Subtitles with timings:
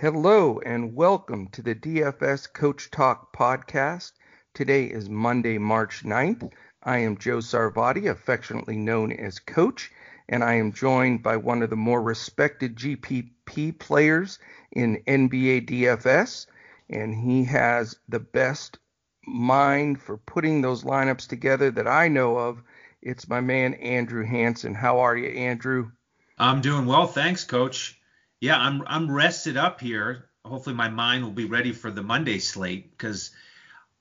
[0.00, 4.12] Hello and welcome to the DFS Coach Talk podcast.
[4.54, 6.50] Today is Monday, March 9th.
[6.82, 9.92] I am Joe Sarvadi, affectionately known as Coach,
[10.26, 14.38] and I am joined by one of the more respected GPP players
[14.72, 16.46] in NBA DFS,
[16.88, 18.78] and he has the best
[19.26, 22.62] mind for putting those lineups together that I know of.
[23.02, 24.74] It's my man Andrew Hanson.
[24.74, 25.90] How are you, Andrew?
[26.38, 27.99] I'm doing well, thanks, Coach.
[28.40, 30.30] Yeah, I'm I'm rested up here.
[30.44, 33.30] Hopefully, my mind will be ready for the Monday slate because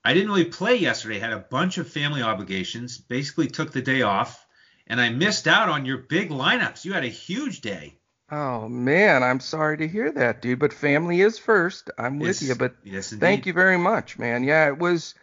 [0.04, 1.20] I didn't really play yesterday.
[1.20, 2.98] Had a bunch of family obligations.
[2.98, 4.46] Basically, took the day off,
[4.88, 6.86] and I missed out on your big lineups.
[6.86, 7.96] You had a huge day.
[8.32, 10.60] Oh man, I'm sorry to hear that, dude.
[10.60, 11.90] But family is first.
[11.98, 12.56] I'm with Yes, you.
[12.56, 14.44] But yes, thank you very much, man.
[14.44, 15.16] Yeah, it was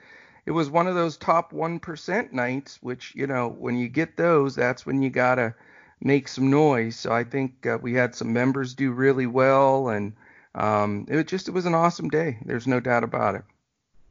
[0.44, 4.16] it was one of those top one percent nights, which you know when you get
[4.16, 5.54] those, that's when you gotta
[6.00, 6.96] make some noise.
[6.96, 10.12] So I think uh, we had some members do really well, and
[10.54, 12.38] um, it was just it was an awesome day.
[12.44, 13.42] There's no doubt about it.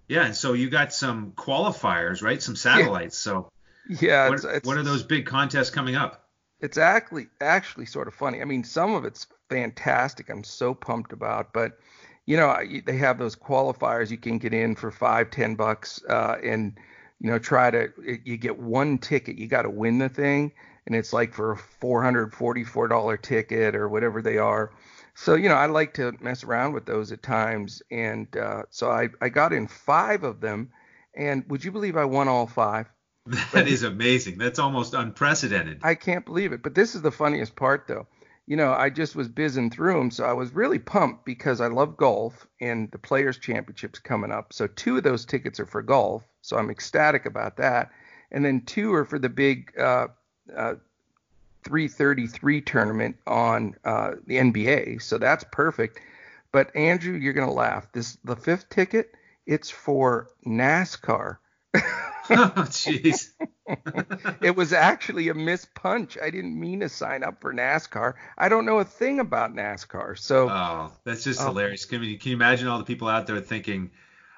[0.07, 2.41] Yeah, and so you got some qualifiers, right?
[2.41, 3.17] Some satellites.
[3.17, 3.49] So
[3.87, 6.21] Yeah, what, it's, it's, what are those big contests coming up?
[6.61, 8.41] it's actually actually sort of funny.
[8.41, 10.29] I mean, some of it's fantastic.
[10.29, 11.79] I'm so pumped about, but
[12.25, 16.01] you know, I- they have those qualifiers you can get in for five, ten bucks,
[16.09, 16.77] uh, and
[17.19, 17.89] you know, try to
[18.23, 19.37] you get one ticket.
[19.37, 20.51] You got to win the thing,
[20.85, 24.71] and it's like for a four hundred forty-four dollar ticket or whatever they are.
[25.15, 28.91] So you know, I like to mess around with those at times, and uh, so
[28.91, 30.71] I I got in five of them,
[31.15, 32.87] and would you believe I won all five?
[33.53, 34.37] That is amazing.
[34.37, 35.79] That's almost unprecedented.
[35.81, 36.61] I can't believe it.
[36.61, 38.07] But this is the funniest part, though.
[38.45, 41.67] You know, I just was bizzing through them, so I was really pumped because I
[41.67, 44.53] love golf and the Players Championships coming up.
[44.53, 47.89] So two of those tickets are for golf, so I'm ecstatic about that.
[48.31, 50.09] And then two are for the big uh,
[50.55, 50.75] uh,
[51.63, 55.99] 333 tournament on uh, the NBA, so that's perfect.
[56.51, 57.91] But Andrew, you're gonna laugh.
[57.91, 59.13] This the fifth ticket.
[59.45, 61.37] It's for NASCAR.
[62.27, 63.29] Oh, Jeez.
[64.41, 66.19] it was actually a mispunch.
[66.19, 68.15] I didn't mean to sign up for NASCAR.
[68.35, 70.17] I don't know a thing about NASCAR.
[70.17, 71.45] So Oh, that's just Oh.
[71.49, 71.85] hilarious.
[71.85, 73.91] Can you, can you imagine all the people out there thinking,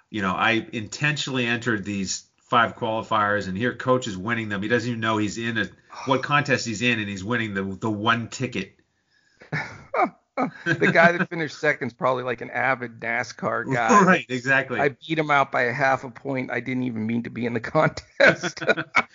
[0.10, 4.62] you know, I intentionally entered these five qualifiers and here coach is winning them.
[4.62, 5.70] He doesn't even know he's in a
[6.06, 8.74] what contest he's in and he's winning the the one ticket.
[10.66, 14.02] the guy that finished second is probably like an avid NASCAR guy.
[14.06, 14.80] right, exactly.
[14.80, 16.52] I beat him out by a half a point.
[16.52, 18.64] I didn't even mean to be in the contest.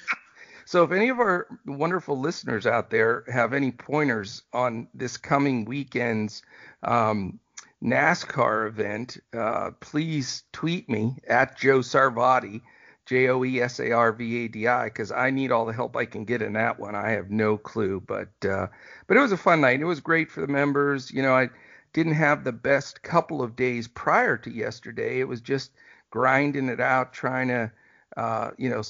[0.65, 5.65] so if any of our wonderful listeners out there have any pointers on this coming
[5.65, 6.43] weekend's
[6.83, 7.39] um,
[7.83, 12.63] NASCAR event, uh, please tweet me at Joe Sarvadi,
[13.07, 15.73] J O E S A R V A D I, because I need all the
[15.73, 16.95] help I can get in that one.
[16.95, 18.69] I have no clue, but uh,
[19.07, 19.81] but it was a fun night.
[19.81, 21.11] It was great for the members.
[21.11, 21.51] You know, I
[21.93, 25.21] didn't have the best couple of days prior to yesterday.
[25.21, 25.73] It was just
[26.11, 27.71] grinding it out, trying to,
[28.17, 28.83] uh, you know,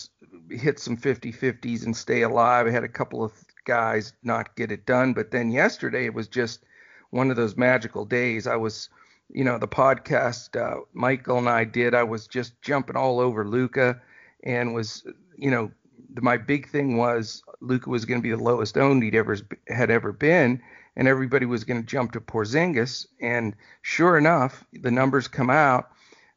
[0.51, 2.67] hit some 50-50s and stay alive.
[2.67, 3.33] I had a couple of
[3.65, 6.65] guys not get it done, but then yesterday it was just
[7.11, 8.47] one of those magical days.
[8.47, 8.89] I was,
[9.29, 11.95] you know, the podcast uh, Michael and I did.
[11.95, 14.01] I was just jumping all over Luka,
[14.45, 15.07] and was,
[15.37, 15.71] you know,
[16.21, 19.37] my big thing was Luka was going to be the lowest owned he'd ever
[19.69, 20.61] had ever been,
[20.97, 23.07] and everybody was going to jump to Porzingis.
[23.21, 25.91] And sure enough, the numbers come out.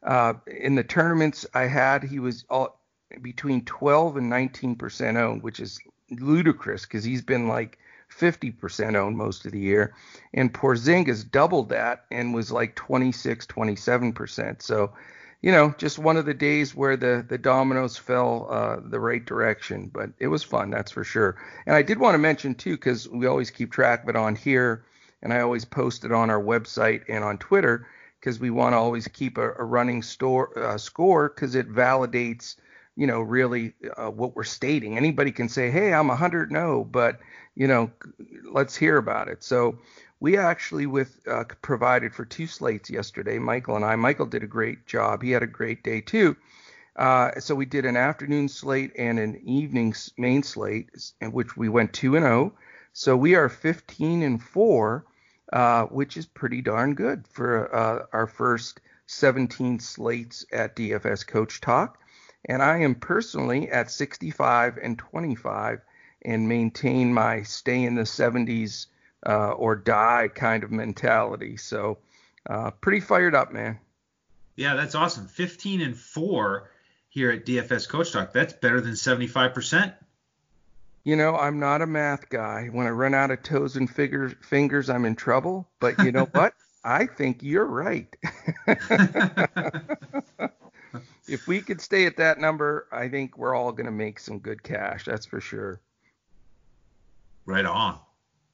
[0.03, 2.79] Uh, in the tournaments I had, he was all
[3.21, 5.79] between 12 and 19 percent owned, which is
[6.11, 7.77] ludicrous because he's been like
[8.15, 9.93] 50 percent owned most of the year.
[10.33, 14.61] And Porzingis doubled that and was like 26, 27 percent.
[14.61, 14.93] So,
[15.41, 19.23] you know, just one of the days where the the dominoes fell uh, the right
[19.23, 19.91] direction.
[19.93, 21.35] But it was fun, that's for sure.
[21.65, 24.35] And I did want to mention too, because we always keep track of it on
[24.35, 24.85] here,
[25.21, 27.85] and I always post it on our website and on Twitter,
[28.21, 32.55] because we want to always keep a, a running store uh, score, because it validates,
[32.95, 34.95] you know, really uh, what we're stating.
[34.95, 37.19] Anybody can say, hey, I'm 100 no, but
[37.55, 37.89] you know,
[38.51, 39.43] let's hear about it.
[39.43, 39.79] So
[40.19, 43.95] we actually with uh, provided for two slates yesterday, Michael and I.
[43.95, 45.23] Michael did a great job.
[45.23, 46.35] He had a great day too.
[46.95, 51.67] Uh, so we did an afternoon slate and an evening main slate, in which we
[51.67, 52.53] went two and zero.
[52.93, 55.05] So we are 15 and four,
[55.51, 61.59] uh, which is pretty darn good for uh, our first 17 slates at DFS Coach
[61.59, 61.99] Talk.
[62.47, 65.81] And I am personally at 65 and 25
[66.25, 68.87] and maintain my stay in the 70s
[69.25, 71.57] uh, or die kind of mentality.
[71.57, 71.99] So
[72.49, 73.79] uh, pretty fired up, man.
[74.55, 75.27] yeah, that's awesome.
[75.27, 76.69] 15 and 4
[77.09, 78.33] here at DFS Coach Talk.
[78.33, 79.93] That's better than 75%.
[81.03, 82.67] You know, I'm not a math guy.
[82.71, 85.67] When I run out of toes and fingers, fingers, I'm in trouble.
[85.79, 86.53] But you know what?
[86.83, 88.15] I think you're right.
[91.27, 94.39] if we could stay at that number, I think we're all going to make some
[94.39, 95.05] good cash.
[95.05, 95.79] That's for sure.
[97.45, 97.99] Right on.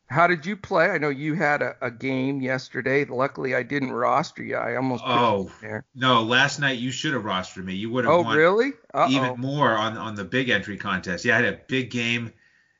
[0.07, 0.87] How did you play?
[0.87, 3.05] I know you had a, a game yesterday.
[3.05, 4.57] Luckily, I didn't roster you.
[4.57, 5.49] I almost oh
[5.95, 6.23] no.
[6.23, 7.75] Last night you should have rostered me.
[7.75, 8.13] You would have.
[8.13, 8.71] Oh won really?
[8.93, 9.09] Uh-oh.
[9.09, 11.23] Even more on on the big entry contest.
[11.23, 12.33] Yeah, I had a big game.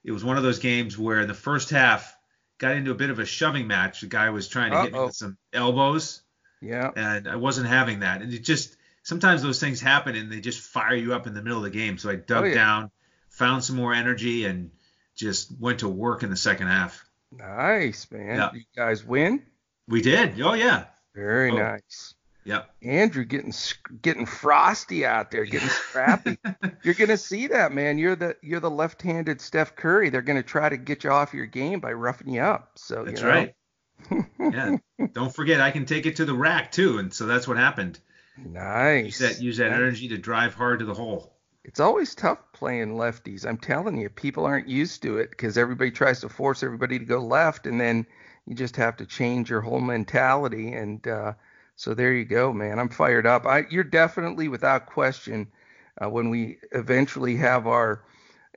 [0.04, 2.18] It was one of those games where in the first half
[2.58, 4.02] got into a bit of a shoving match.
[4.02, 4.84] The guy was trying to Uh-oh.
[4.84, 6.24] hit me with some elbows.
[6.62, 6.92] Yeah.
[6.96, 8.22] And I wasn't having that.
[8.22, 11.42] And it just sometimes those things happen and they just fire you up in the
[11.42, 11.98] middle of the game.
[11.98, 12.56] So I dug oh, yeah.
[12.56, 12.92] down,
[13.30, 14.72] found some more energy, and
[15.22, 17.06] just went to work in the second half.
[17.32, 18.36] Nice, man.
[18.36, 18.50] Yeah.
[18.54, 19.44] You guys win?
[19.88, 20.40] We did.
[20.42, 20.86] Oh yeah.
[21.16, 21.58] Very oh.
[21.58, 22.14] nice.
[22.44, 22.74] Yep.
[22.82, 23.54] Andrew getting
[24.02, 26.38] getting frosty out there, getting scrappy.
[26.84, 27.98] you're gonna see that, man.
[27.98, 30.10] You're the you're the left-handed Steph Curry.
[30.10, 32.72] They're gonna try to get you off your game by roughing you up.
[32.76, 33.34] So that's you know.
[33.34, 33.56] right.
[34.40, 34.78] yeah.
[35.14, 38.00] Don't forget, I can take it to the rack too, and so that's what happened.
[38.38, 39.06] Nice.
[39.06, 39.78] Use that use that nice.
[39.78, 41.38] energy to drive hard to the hole.
[41.64, 43.46] It's always tough playing lefties.
[43.46, 47.06] I'm telling you, people aren't used to it because everybody tries to force everybody to
[47.06, 48.06] go left, and then
[48.48, 50.74] you just have to change your whole mentality.
[50.74, 51.34] And uh,
[51.76, 52.80] so there you go, man.
[52.80, 53.46] I'm fired up.
[53.46, 55.48] I, you're definitely, without question,
[56.04, 58.04] uh, when we eventually have our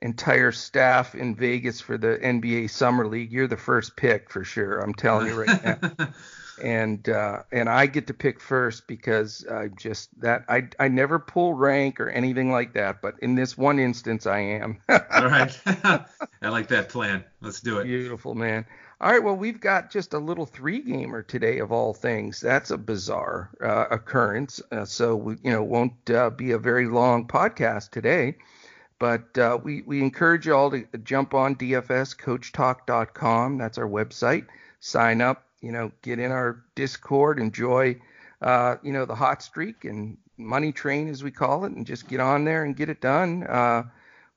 [0.01, 4.79] entire staff in Vegas for the NBA Summer League, you're the first pick for sure.
[4.79, 6.07] I'm telling you right now.
[6.61, 11.19] and uh, and I get to pick first because I just that I I never
[11.19, 14.79] pull rank or anything like that, but in this one instance I am.
[14.89, 16.05] All right, I
[16.41, 17.23] like that plan.
[17.41, 17.85] Let's do it.
[17.85, 18.65] Beautiful man.
[19.01, 22.39] All right, well we've got just a little three gamer today of all things.
[22.39, 24.61] That's a bizarre uh, occurrence.
[24.71, 28.35] Uh, so we you know won't uh, be a very long podcast today.
[28.97, 33.57] But uh, we, we encourage you all to jump on dfscoachtalk.com.
[33.57, 34.47] That's our website.
[34.79, 37.99] Sign up, you know, get in our Discord, enjoy,
[38.43, 42.07] uh, you know, the hot streak and money train as we call it, and just
[42.07, 43.43] get on there and get it done.
[43.49, 43.81] Uh,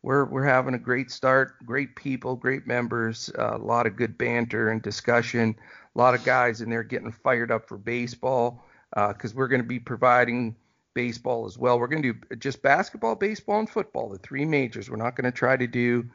[0.03, 4.17] we're we're having a great start, great people, great members, uh, a lot of good
[4.17, 5.55] banter and discussion,
[5.95, 8.65] a lot of guys in there getting fired up for baseball
[8.95, 10.57] because uh, we're going to be providing
[10.95, 11.79] baseball as well.
[11.79, 14.89] We're going to do just basketball, baseball, and football, the three majors.
[14.89, 16.09] We're not going to try to do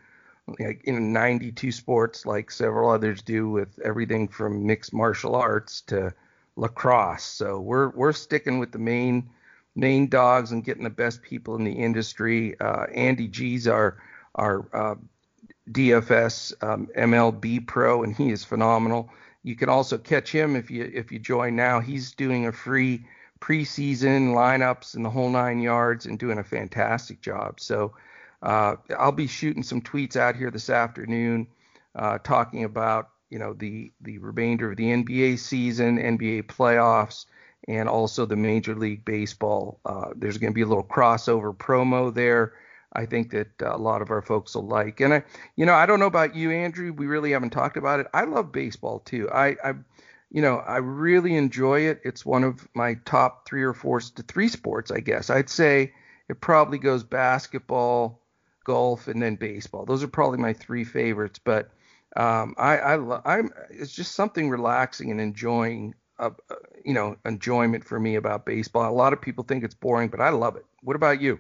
[0.60, 6.14] like in 92 sports like several others do with everything from mixed martial arts to
[6.56, 7.24] lacrosse.
[7.24, 9.30] So we're we're sticking with the main
[9.76, 12.60] main dogs and getting the best people in the industry.
[12.60, 13.98] Uh, Andy G's our
[14.36, 14.96] our uh,
[15.72, 19.10] DFS um, MLB pro, and he is phenomenal.
[19.44, 21.80] You can also catch him if you if you join now.
[21.80, 23.06] He's doing a free
[23.40, 27.60] preseason lineups and the whole nine yards, and doing a fantastic job.
[27.60, 27.94] So
[28.44, 31.48] uh, I'll be shooting some tweets out here this afternoon
[31.96, 37.26] uh, talking about you know the the remainder of the NBA season, NBA playoffs,
[37.68, 39.80] and also the Major League Baseball.
[39.86, 42.54] Uh, there's going to be a little crossover promo there.
[42.96, 45.00] I think that a lot of our folks will like.
[45.00, 45.24] And I,
[45.56, 46.94] you know, I don't know about you, Andrew.
[46.94, 48.08] We really haven't talked about it.
[48.14, 49.32] I love baseball too.
[49.32, 49.74] I, I
[50.30, 52.02] you know, I really enjoy it.
[52.04, 55.30] It's one of my top three or four to three sports, I guess.
[55.30, 55.94] I'd say
[56.28, 58.20] it probably goes basketball,
[58.64, 59.86] golf, and then baseball.
[59.86, 61.40] Those are probably my three favorites.
[61.44, 61.72] But
[62.16, 66.56] um, I, I, I'm, it's just something relaxing and enjoying, uh, uh,
[66.86, 68.90] you know, enjoyment for me about baseball.
[68.90, 70.66] A lot of people think it's boring, but I love it.
[70.82, 71.40] What about you?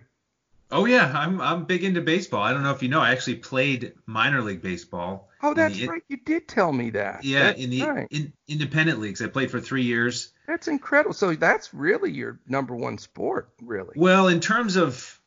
[0.73, 2.41] Oh yeah, I'm I'm big into baseball.
[2.41, 5.29] I don't know if you know, I actually played minor league baseball.
[5.43, 6.01] Oh, that's the, right.
[6.07, 7.23] You did tell me that.
[7.23, 8.07] Yeah, that's in the right.
[8.09, 10.31] in, independent leagues, I played for three years.
[10.47, 11.13] That's incredible.
[11.13, 13.93] So that's really your number one sport, really.
[13.95, 15.21] Well, in terms of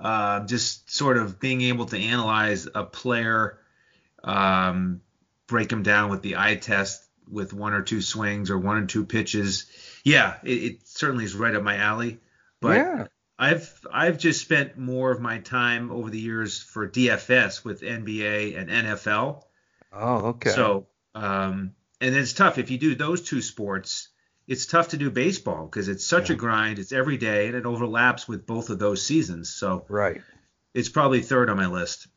[0.00, 3.58] uh, just sort of being able to analyze a player,
[4.24, 5.00] um,
[5.46, 8.86] break him down with the eye test with one or two swings or one or
[8.86, 9.66] two pitches.
[10.04, 12.18] Yeah, it, it certainly is right up my alley.
[12.60, 13.06] But yeah.
[13.38, 18.58] I've I've just spent more of my time over the years for DFS with NBA
[18.58, 19.42] and NFL.
[19.92, 20.50] Oh, okay.
[20.50, 24.09] So, um, and it's tough if you do those two sports
[24.50, 26.34] it's tough to do baseball because it's such yeah.
[26.34, 26.80] a grind.
[26.80, 29.48] It's every day and it overlaps with both of those seasons.
[29.48, 30.20] So right,
[30.74, 32.08] it's probably third on my list.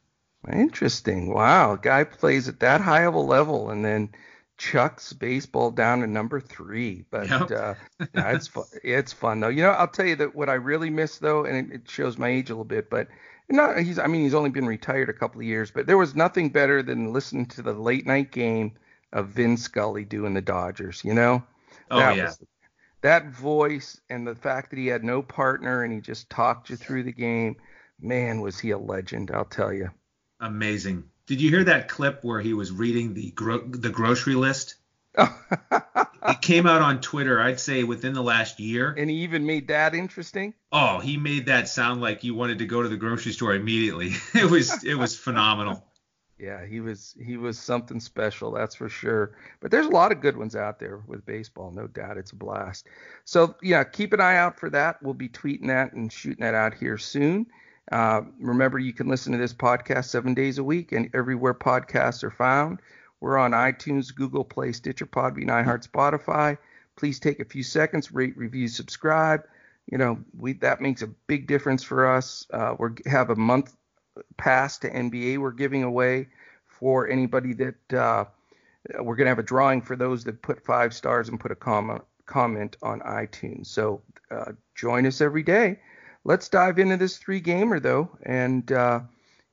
[0.52, 1.32] Interesting.
[1.32, 4.10] Wow, guy plays at that high of a level and then
[4.58, 7.06] chucks baseball down to number three.
[7.12, 7.52] But yep.
[7.52, 7.76] uh,
[8.16, 8.66] it's fun.
[8.84, 9.50] It's fun though.
[9.50, 12.18] You know, I'll tell you that what I really miss though, and it, it shows
[12.18, 13.10] my age a little bit, but
[13.48, 14.00] not he's.
[14.00, 16.82] I mean, he's only been retired a couple of years, but there was nothing better
[16.82, 18.72] than listening to the late night game
[19.12, 21.04] of Vin Scully doing the Dodgers.
[21.06, 21.44] You know
[21.92, 22.26] Oh that yeah.
[22.26, 22.40] Was,
[23.02, 26.78] that voice and the fact that he had no partner and he just talked you
[26.78, 27.58] through the game,
[28.00, 29.32] man, was he a legend!
[29.32, 29.90] I'll tell you.
[30.40, 31.04] Amazing.
[31.26, 34.76] Did you hear that clip where he was reading the gro- the grocery list?
[35.18, 38.94] it came out on Twitter, I'd say within the last year.
[38.98, 40.54] And he even made that interesting.
[40.72, 44.14] Oh, he made that sound like you wanted to go to the grocery store immediately.
[44.34, 45.86] it was it was phenomenal.
[46.44, 49.32] Yeah, he was he was something special, that's for sure.
[49.62, 52.18] But there's a lot of good ones out there with baseball, no doubt.
[52.18, 52.86] It's a blast.
[53.24, 55.02] So yeah, keep an eye out for that.
[55.02, 57.48] We'll be tweeting that and shooting that out here soon.
[57.94, 62.26] Uh, remember, you can listen to this podcast seven days a week and everywhere podcasts
[62.26, 62.80] are found.
[63.22, 66.58] We're on iTunes, Google Play, Stitcher, Podbean, iHeart, Spotify.
[66.98, 69.44] Please take a few seconds, rate, review, subscribe.
[69.90, 72.46] You know, we that makes a big difference for us.
[72.52, 73.74] Uh, we have a month
[74.38, 76.28] pass to NBA we're giving away
[76.66, 78.26] for anybody that uh,
[79.00, 81.56] we're going to have a drawing for those that put five stars and put a
[81.56, 83.68] comment comment on iTunes.
[83.68, 84.02] So
[84.32, 85.80] uh, join us every day
[86.24, 89.02] let's dive into this three gamer though, and uh,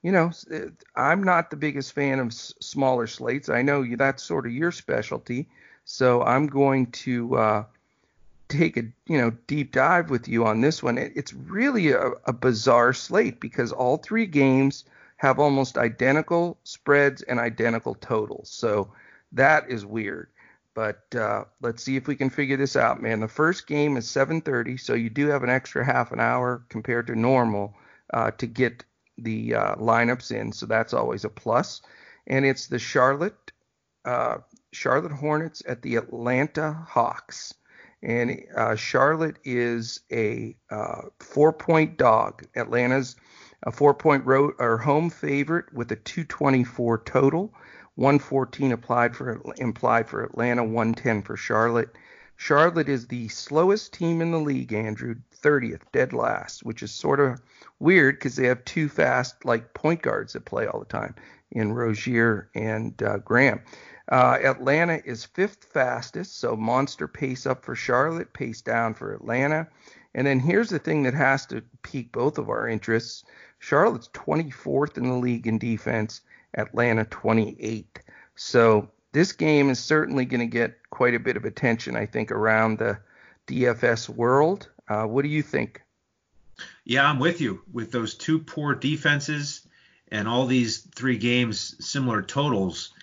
[0.01, 0.59] you know, uh,
[0.95, 3.49] I'm not the biggest fan of s- smaller slates.
[3.49, 5.49] I know that's sort of your specialty,
[5.85, 7.65] so I'm going to uh,
[8.51, 10.97] take a you know deep dive with you on this one.
[10.97, 14.85] It, it's really a, a bizarre slate because all three games
[15.17, 18.49] have almost identical spreads and identical totals.
[18.49, 18.91] So
[19.31, 20.29] that is weird.
[20.73, 23.19] But uh, let's see if we can figure this out, man.
[23.19, 27.07] The first game is 7:30, so you do have an extra half an hour compared
[27.07, 27.75] to normal
[28.13, 28.83] uh, to get
[29.17, 30.51] the uh, lineups in.
[30.51, 31.81] So that's always a plus.
[32.27, 33.51] And it's the Charlotte
[34.05, 34.37] uh,
[34.71, 37.53] Charlotte Hornets at the Atlanta Hawks.
[38.03, 42.43] And uh, Charlotte is a uh, four-point dog.
[42.55, 43.15] Atlanta's
[43.63, 47.53] a four-point road or home favorite with a 224 total.
[47.95, 51.95] 114 applied for implied for Atlanta, 110 for Charlotte.
[52.37, 57.19] Charlotte is the slowest team in the league, Andrew, 30th, dead last, which is sort
[57.19, 57.39] of
[57.77, 61.13] weird because they have two fast like point guards that play all the time
[61.51, 63.61] in Rozier and uh, Graham.
[64.11, 69.67] Uh, Atlanta is fifth fastest, so monster pace up for Charlotte, pace down for Atlanta.
[70.13, 73.23] And then here's the thing that has to pique both of our interests.
[73.59, 76.21] Charlotte's 24th in the league in defense,
[76.53, 77.99] Atlanta 28.
[78.35, 82.31] So this game is certainly going to get quite a bit of attention, I think,
[82.31, 82.99] around the
[83.47, 84.69] DFS world.
[84.89, 85.81] Uh, what do you think?
[86.83, 87.61] Yeah, I'm with you.
[87.71, 89.65] With those two poor defenses
[90.09, 92.93] and all these three games similar totals,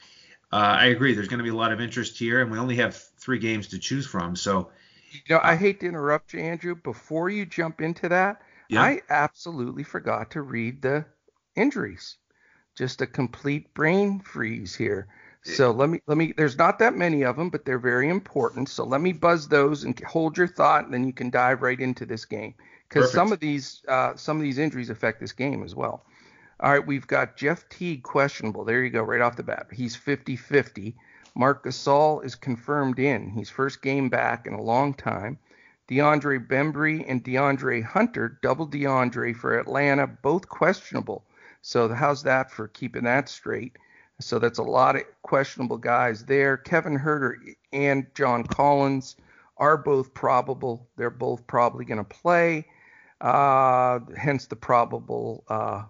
[0.53, 1.15] uh, I agree.
[1.15, 3.69] There's going to be a lot of interest here, and we only have three games
[3.69, 4.37] to choose from.
[4.37, 4.71] So,
[5.13, 6.75] you know, I hate to interrupt you, Andrew.
[6.75, 8.83] Before you jump into that, yeah.
[8.83, 11.05] I absolutely forgot to read the
[11.57, 12.17] injuries
[12.79, 15.09] just a complete brain freeze here.
[15.43, 16.35] So let me let me.
[16.37, 18.69] There's not that many of them, but they're very important.
[18.69, 21.79] So let me buzz those and hold your thought, and then you can dive right
[21.81, 22.55] into this game
[22.87, 26.05] because some of these uh, some of these injuries affect this game as well.
[26.61, 28.65] All right, we've got Jeff Teague questionable.
[28.65, 29.69] There you go, right off the bat.
[29.73, 30.95] He's 50-50.
[31.37, 33.31] Marc Gasol is confirmed in.
[33.31, 35.39] He's first game back in a long time.
[35.89, 41.25] DeAndre Bembry and DeAndre Hunter, double DeAndre for Atlanta, both questionable.
[41.63, 43.77] So how's that for keeping that straight?
[44.21, 46.57] So that's a lot of questionable guys there.
[46.57, 47.37] Kevin Huerter
[47.73, 49.15] and John Collins
[49.59, 50.89] are both probable.
[50.97, 52.67] They're both probably going to play.
[53.21, 55.85] Uh, hence the probable uh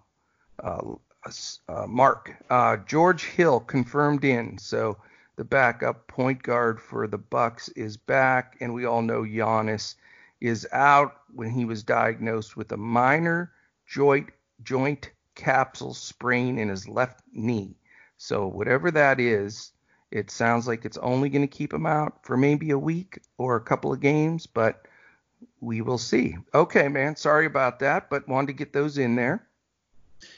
[1.86, 2.36] mark.
[2.50, 4.58] Uh, George Hill confirmed in.
[4.58, 4.98] So
[5.36, 9.94] the backup point guard for the Bucks is back, and we all know Giannis
[10.40, 13.52] is out when he was diagnosed with a minor
[13.86, 14.28] joint
[14.62, 17.76] joint capsule sprain in his left knee.
[18.16, 19.72] So whatever that is,
[20.10, 23.56] it sounds like it's only going to keep him out for maybe a week or
[23.56, 24.86] a couple of games, but
[25.60, 26.36] we will see.
[26.54, 29.47] Okay, man, sorry about that, but wanted to get those in there.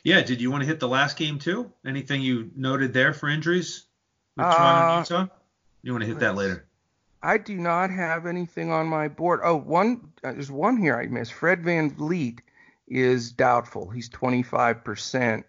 [0.04, 1.72] Yeah, did you want to hit the last game too?
[1.87, 3.87] Anything you noted there for injuries
[4.37, 5.26] with Toronto uh, Utah?
[5.82, 6.66] You want to hit that later?
[7.22, 9.40] I do not have anything on my board.
[9.42, 11.32] Oh, one uh, there's one here I missed.
[11.32, 12.40] Fred VanVleet
[12.88, 13.90] is doubtful.
[13.90, 15.44] He's 25%.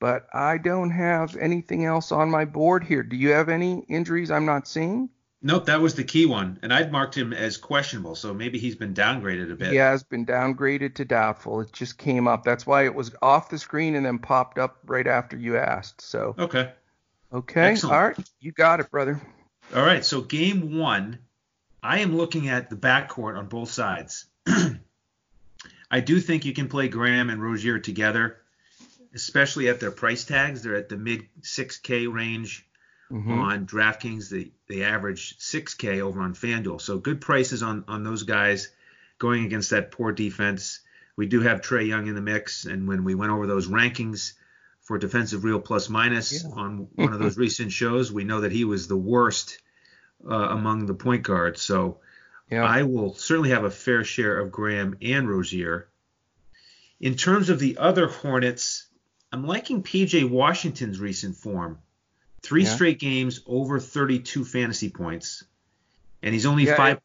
[0.00, 3.02] But I don't have anything else on my board here.
[3.02, 5.08] Do you have any injuries I'm not seeing?
[5.44, 6.58] Nope, that was the key one.
[6.62, 9.72] And I'd marked him as questionable, so maybe he's been downgraded a bit.
[9.72, 11.62] He has been downgraded to doubtful.
[11.62, 12.44] It just came up.
[12.44, 16.00] That's why it was off the screen and then popped up right after you asked.
[16.00, 16.70] So Okay.
[17.32, 17.60] Okay.
[17.60, 17.94] Excellent.
[17.94, 18.18] All right.
[18.40, 19.20] You got it, brother.
[19.74, 20.04] All right.
[20.04, 21.18] So game one,
[21.82, 24.26] I am looking at the backcourt on both sides.
[25.90, 28.38] I do think you can play Graham and Rozier together,
[29.12, 30.62] especially at their price tags.
[30.62, 32.66] They're at the mid 6K range
[33.12, 33.38] mm-hmm.
[33.38, 34.28] on DraftKings.
[34.28, 36.80] They they average 6K over on FanDuel.
[36.80, 38.70] So good prices on on those guys
[39.18, 40.80] going against that poor defense.
[41.16, 44.32] We do have Trae Young in the mix, and when we went over those rankings
[44.80, 46.50] for defensive real plus minus yeah.
[46.50, 49.60] on one of those recent shows, we know that he was the worst
[50.28, 51.60] uh, among the point guards.
[51.62, 52.00] So
[52.50, 52.64] yeah.
[52.64, 55.88] I will certainly have a fair share of Graham and Rozier.
[57.00, 58.86] In terms of the other Hornets,
[59.32, 61.78] I'm liking PJ Washington's recent form.
[62.42, 62.74] Three yeah.
[62.74, 65.44] straight games over 32 fantasy points,
[66.22, 67.00] and he's only yeah, five.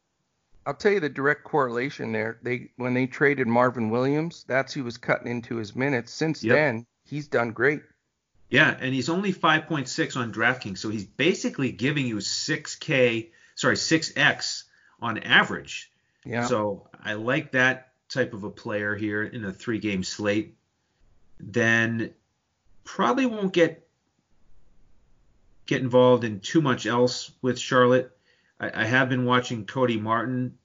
[0.66, 2.40] I'll tell you the direct correlation there.
[2.42, 6.12] They when they traded Marvin Williams, that's who was cutting into his minutes.
[6.12, 6.56] Since yep.
[6.56, 7.82] then, he's done great.
[8.50, 14.64] Yeah, and he's only 5.6 on DraftKings, so he's basically giving you 6K, sorry, 6X
[15.02, 15.92] on average.
[16.26, 16.46] Yeah.
[16.46, 20.56] So I like that type of a player here in a three-game slate.
[21.40, 22.14] Then
[22.86, 23.87] probably won't get
[25.68, 28.12] get involved in too much else with Charlotte.
[28.60, 30.58] I, I have been watching Cody Martin.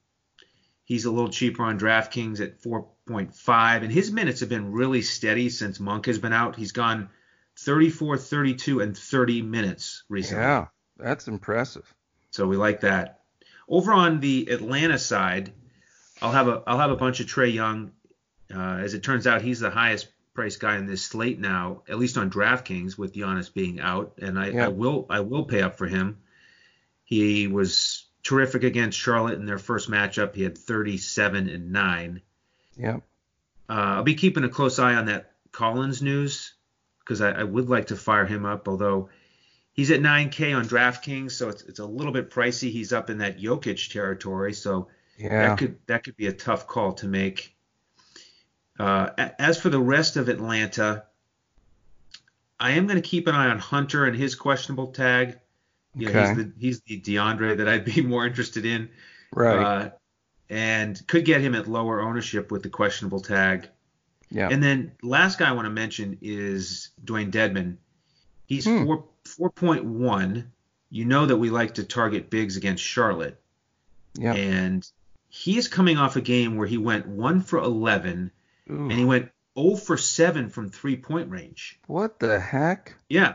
[0.84, 5.48] He's a little cheaper on DraftKings at 4.5, and his minutes have been really steady
[5.48, 6.56] since Monk has been out.
[6.56, 7.10] He's gone
[7.58, 10.42] 34, 32, and 30 minutes recently.
[10.42, 10.66] Yeah,
[10.96, 11.92] that's impressive.
[12.30, 13.20] So we like that.
[13.68, 15.52] Over on the Atlanta side,
[16.20, 17.92] I'll have a I'll have a bunch of Trae Young.
[18.54, 21.98] Uh, as it turns out, he's the highest priced guy in this slate now, at
[21.98, 24.64] least on DraftKings, with Giannis being out, and I, yeah.
[24.66, 26.18] I will I will pay up for him.
[27.04, 30.34] He was terrific against Charlotte in their first matchup.
[30.34, 32.22] He had 37 and nine.
[32.76, 32.96] Yeah.
[33.68, 36.54] Uh, I'll be keeping a close eye on that Collins news
[37.00, 39.10] because I, I, would like to fire him up, although
[39.72, 42.70] he's at 9K on DraftKings, so it's, it's a little bit pricey.
[42.70, 45.48] He's up in that Jokic territory, so yeah.
[45.48, 47.54] that could that could be a tough call to make.
[48.78, 51.04] Uh, as for the rest of Atlanta,
[52.58, 55.38] I am going to keep an eye on Hunter and his questionable tag.
[55.94, 56.28] You okay.
[56.28, 58.88] he's the he's the DeAndre that I'd be more interested in.
[59.32, 59.62] Right.
[59.62, 59.90] Uh,
[60.48, 63.68] and could get him at lower ownership with the questionable tag.
[64.30, 64.48] Yeah.
[64.50, 67.76] And then last guy I want to mention is Dewayne Dedmon.
[68.46, 68.84] He's hmm.
[68.84, 70.52] four four point one.
[70.90, 73.40] You know that we like to target bigs against Charlotte.
[74.14, 74.34] Yeah.
[74.34, 74.86] And
[75.28, 78.30] he is coming off a game where he went one for eleven,
[78.70, 78.88] Ooh.
[78.88, 81.80] and he went 0 for seven from three point range.
[81.86, 82.94] What the heck?
[83.08, 83.34] Yeah.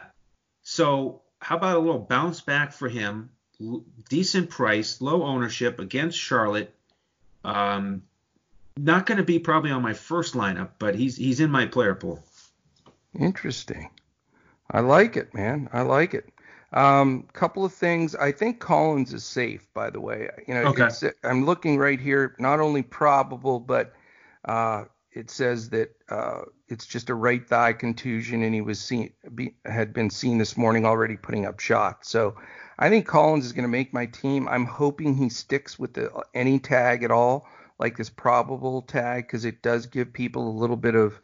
[0.63, 3.29] So how about a little bounce back for him?
[4.09, 6.73] Decent price, low ownership against Charlotte.
[7.43, 8.03] Um,
[8.75, 11.95] not going to be probably on my first lineup, but he's he's in my player
[11.95, 12.23] pool.
[13.17, 13.89] Interesting.
[14.69, 15.69] I like it, man.
[15.73, 16.29] I like it.
[16.73, 18.13] Um, couple of things.
[18.15, 20.29] I think Collins is safe, by the way.
[20.47, 20.89] You know, okay.
[21.23, 22.35] I'm looking right here.
[22.37, 23.93] Not only probable, but
[24.45, 24.83] uh,
[25.17, 29.55] it says that uh, it's just a right thigh contusion, and he was seen be,
[29.65, 32.09] had been seen this morning already putting up shots.
[32.09, 32.35] So
[32.77, 34.47] I think Collins is going to make my team.
[34.47, 37.47] I'm hoping he sticks with the any tag at all
[37.79, 41.19] like this probable tag because it does give people a little bit of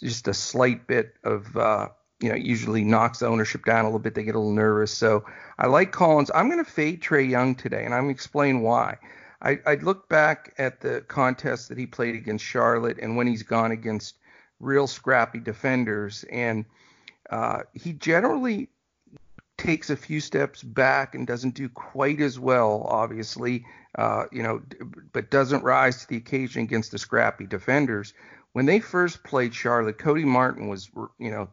[0.00, 1.88] just a slight bit of uh,
[2.20, 4.14] you know usually knocks the ownership down a little bit.
[4.14, 4.92] They get a little nervous.
[4.92, 5.24] So
[5.58, 6.30] I like Collins.
[6.32, 8.98] I'm going to fade Trae Young today, and I'm going to explain why.
[9.42, 13.42] I, I look back at the contest that he played against Charlotte and when he's
[13.42, 14.14] gone against
[14.60, 16.64] real scrappy defenders, and
[17.28, 18.68] uh, he generally
[19.58, 23.66] takes a few steps back and doesn't do quite as well, obviously,
[23.98, 24.62] uh, you know,
[25.12, 28.14] but doesn't rise to the occasion against the scrappy defenders.
[28.52, 31.48] When they first played Charlotte, Cody Martin was, you know,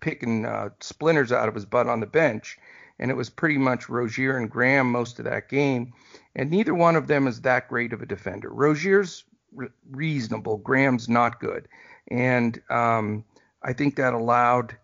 [0.00, 2.58] picking uh, splinters out of his butt on the bench,
[2.98, 5.92] and it was pretty much Rozier and Graham most of that game,
[6.34, 8.50] and neither one of them is that great of a defender.
[8.50, 11.68] Rozier's re- reasonable, Graham's not good,
[12.08, 13.24] and um,
[13.62, 14.76] I think that allowed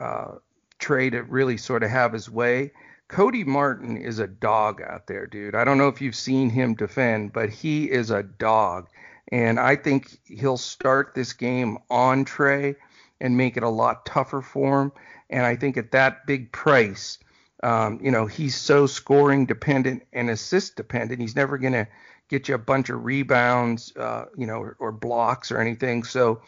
[0.00, 0.36] uh,
[0.78, 2.72] Trae to really sort of have his way.
[3.08, 5.54] Cody Martin is a dog out there, dude.
[5.54, 8.88] I don't know if you've seen him defend, but he is a dog.
[9.32, 12.76] And I think he'll start this game on Trae
[13.20, 14.92] and make it a lot tougher for him.
[15.30, 17.18] And I think at that big price,
[17.62, 21.20] um, you know, he's so scoring dependent and assist dependent.
[21.20, 21.88] He's never going to
[22.28, 26.04] get you a bunch of rebounds, uh, you know, or, or blocks or anything.
[26.04, 26.42] So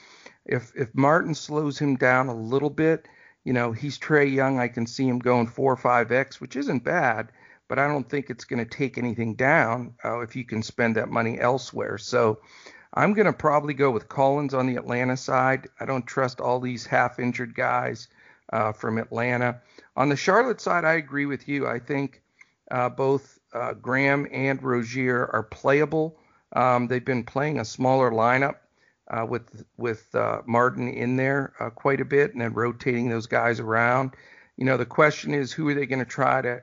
[0.46, 3.09] if if Martin slows him down a little bit,
[3.44, 4.59] you know, he's Trae Young.
[4.59, 7.33] I can see him going four or five X, which isn't bad,
[7.68, 10.96] but I don't think it's going to take anything down uh, if you can spend
[10.96, 11.99] that money elsewhere.
[11.99, 12.40] So
[12.92, 15.68] I'm going to probably go with Collins on the Atlanta side.
[15.79, 18.09] I don't trust all these half injured guys
[18.53, 19.61] uh, from Atlanta.
[19.97, 21.67] On the Charlotte side, I agree with you.
[21.67, 22.23] I think
[22.71, 26.19] uh, both uh, Graham and Rozier are playable.
[26.55, 28.57] Um, they've been playing a smaller lineup
[29.09, 33.27] uh, with with uh, Martin in there uh, quite a bit, and then rotating those
[33.27, 34.13] guys around.
[34.57, 36.63] You know, the question is who are they going to try to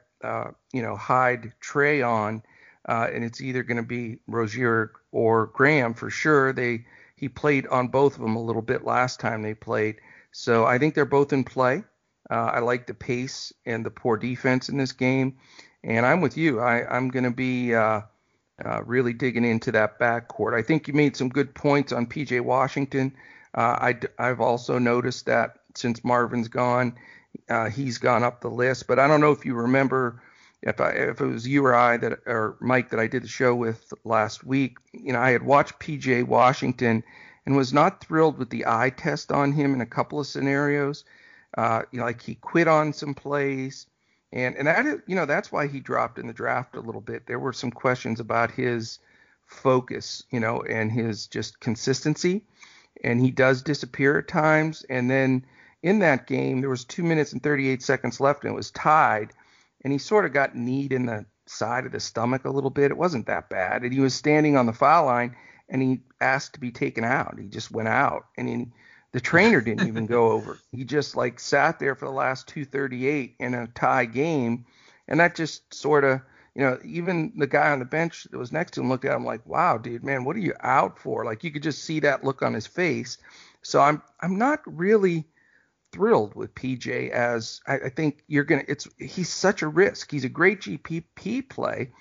[0.73, 2.43] you know hide Trae on,
[2.85, 6.53] and it's either going to be Rozier or Graham for sure.
[6.53, 9.99] They he played on both of them a little bit last time they played,
[10.37, 11.83] so I think they're both in play.
[12.29, 15.37] Uh, I like the pace and the poor defense in this game.
[15.83, 16.59] And I'm with you.
[16.59, 18.01] I, I'm going to be uh,
[18.63, 20.53] uh, really digging into that backcourt.
[20.53, 23.15] I think you made some good points on PJ Washington.
[23.55, 26.93] Uh, I, have also noticed that since Marvin's gone,
[27.49, 28.85] uh, he's gone up the list.
[28.85, 30.21] But I don't know if you remember
[30.61, 33.27] if I, if it was you or I that or Mike that I did the
[33.27, 34.77] show with last week.
[34.93, 37.03] You know, I had watched PJ Washington
[37.47, 41.05] and was not thrilled with the eye test on him in a couple of scenarios.
[41.57, 43.87] Uh, you know, like he quit on some plays,
[44.33, 47.25] and and that you know that's why he dropped in the draft a little bit.
[47.25, 48.99] There were some questions about his
[49.45, 52.43] focus, you know, and his just consistency,
[53.01, 54.85] and he does disappear at times.
[54.89, 55.45] And then
[55.81, 59.31] in that game, there was two minutes and 38 seconds left, and it was tied,
[59.85, 62.91] and he sort of got kneed in the side of the stomach a little bit.
[62.91, 65.33] It wasn't that bad, and he was standing on the foul line,
[65.69, 67.37] and he asked to be taken out.
[67.39, 68.67] He just went out, and he
[69.13, 70.57] the trainer didn't even go over.
[70.71, 74.65] He just like sat there for the last 238 in a tie game,
[75.07, 76.21] and that just sort of,
[76.55, 79.15] you know, even the guy on the bench that was next to him looked at
[79.15, 81.99] him like, "Wow, dude, man, what are you out for?" Like you could just see
[82.01, 83.17] that look on his face.
[83.61, 85.25] So I'm I'm not really
[85.91, 88.63] thrilled with PJ as I, I think you're gonna.
[88.67, 90.11] It's he's such a risk.
[90.11, 91.91] He's a great GPP play.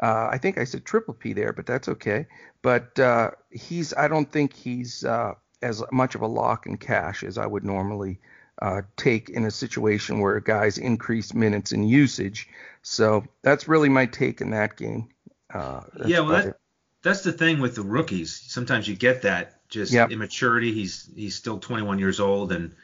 [0.00, 2.26] Uh, I think I said triple P there, but that's okay.
[2.62, 7.22] But uh, he's I don't think he's uh, as much of a lock in cash
[7.22, 8.18] as I would normally
[8.60, 12.48] uh, take in a situation where guys increase minutes and usage.
[12.82, 15.08] So that's really my take in that game.
[15.52, 16.56] Uh, yeah, well, that,
[17.02, 18.34] that's the thing with the rookies.
[18.34, 20.10] Sometimes you get that just yep.
[20.10, 20.72] immaturity.
[20.72, 22.74] He's he's still 21 years old, and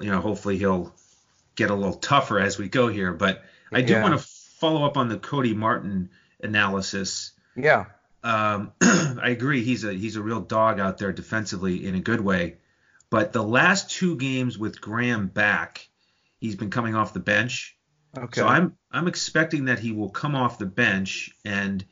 [0.00, 0.94] you know hopefully he'll
[1.54, 3.12] get a little tougher as we go here.
[3.12, 4.02] But I do yeah.
[4.02, 4.26] want to
[4.58, 6.10] follow up on the Cody Martin
[6.42, 7.32] analysis.
[7.56, 7.86] Yeah
[8.26, 9.62] um, I agree.
[9.62, 12.56] He's a he's a real dog out there defensively in a good way.
[13.08, 15.88] But the last two games with Graham back,
[16.40, 17.76] he's been coming off the bench.
[18.18, 18.40] Okay.
[18.40, 21.84] So I'm I'm expecting that he will come off the bench and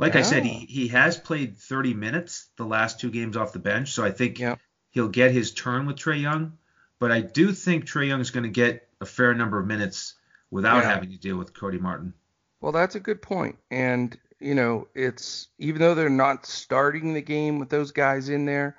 [0.00, 3.58] like I said, he, he has played 30 minutes the last two games off the
[3.58, 3.90] bench.
[3.90, 4.60] So I think yep.
[4.90, 6.52] he'll get his turn with Trae Young.
[7.00, 10.14] But I do think Trae Young is going to get a fair number of minutes
[10.50, 10.90] without yeah.
[10.90, 12.12] having to deal with Cody Martin.
[12.60, 13.56] Well, that's a good point.
[13.70, 18.44] And you know, it's even though they're not starting the game with those guys in
[18.44, 18.76] there,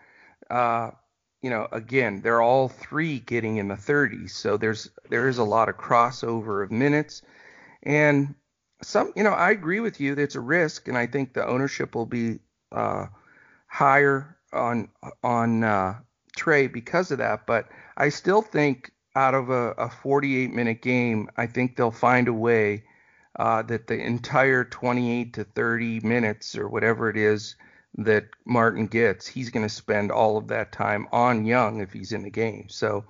[0.50, 0.92] uh,
[1.42, 5.44] you know, again, they're all three getting in the 30s, so there's there is a
[5.44, 7.22] lot of crossover of minutes,
[7.84, 8.36] and
[8.82, 11.46] some, you know, I agree with you that it's a risk, and I think the
[11.46, 12.40] ownership will be
[12.72, 13.08] uh,
[13.68, 14.90] higher on
[15.24, 16.00] on uh,
[16.38, 21.30] Trae because of that, but I still think out of a, a 48 minute game,
[21.38, 22.84] I think they'll find a way
[23.38, 27.56] uh, that the entire 28 to 30 minutes or whatever it is
[27.98, 32.12] that Martin gets, he's going to spend all of that time on Young if he's
[32.12, 32.68] in the game.
[32.70, 33.06] So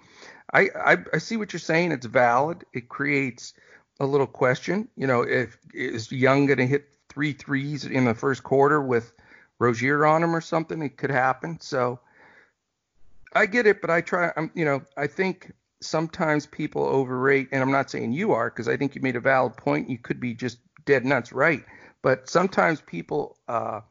[0.54, 1.92] I, I, I see what you're saying.
[1.92, 2.64] It's valid.
[2.74, 3.54] It creates
[4.00, 4.88] a little question.
[4.96, 9.12] You know, if is Young going to hit three threes in the first quarter with
[9.60, 10.82] Rozier on him or something?
[10.82, 11.60] It could happen.
[11.60, 12.00] So
[13.34, 14.32] I get it, but I try.
[14.36, 18.68] I'm, you know, I think sometimes people overrate, and I'm not saying you are, because
[18.68, 19.90] I think you made a valid point.
[19.90, 21.64] You could be just dead nuts right,
[22.02, 23.82] but sometimes people uh,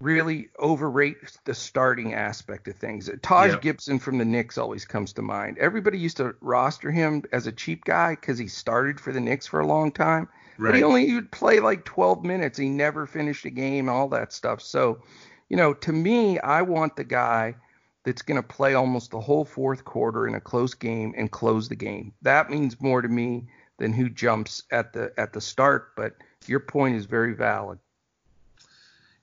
[0.00, 3.10] really overrate the starting aspect of things.
[3.22, 3.60] Taj.
[3.60, 5.58] Gibson from the Knicks always comes to mind.
[5.58, 9.46] Everybody used to roster him as a cheap guy because he started for the Knicks
[9.46, 10.28] for a long time.
[10.58, 10.70] Right.
[10.70, 12.58] But he only would play like 12 minutes.
[12.58, 14.60] He never finished a game, all that stuff.
[14.60, 15.02] So,
[15.48, 17.54] you know, to me, I want the guy–
[18.04, 21.68] that's going to play almost the whole fourth quarter in a close game and close
[21.68, 22.12] the game.
[22.22, 23.46] That means more to me
[23.78, 25.94] than who jumps at the at the start.
[25.96, 26.14] But
[26.46, 27.78] your point is very valid.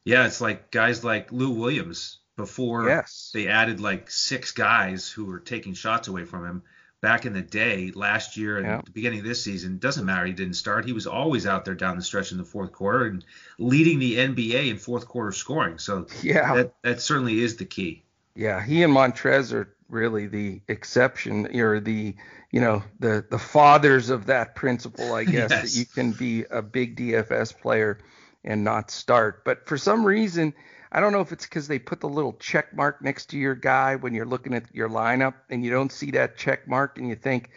[0.05, 3.31] Yeah, it's like guys like Lou Williams before yes.
[3.33, 6.63] they added like six guys who were taking shots away from him
[7.01, 8.81] back in the day, last year and yeah.
[8.83, 9.77] the beginning of this season.
[9.77, 10.85] Doesn't matter, he didn't start.
[10.85, 13.25] He was always out there down the stretch in the fourth quarter and
[13.57, 15.77] leading the NBA in fourth quarter scoring.
[15.77, 18.03] So yeah, that that certainly is the key.
[18.35, 22.15] Yeah, he and Montrezl are really the exception or the
[22.51, 25.73] you know the the fathers of that principle, I guess, yes.
[25.73, 27.99] that you can be a big DFS player
[28.43, 29.43] and not start.
[29.43, 30.53] But for some reason,
[30.91, 33.55] I don't know if it's because they put the little check mark next to your
[33.55, 37.07] guy when you're looking at your lineup and you don't see that check mark and
[37.09, 37.49] you think,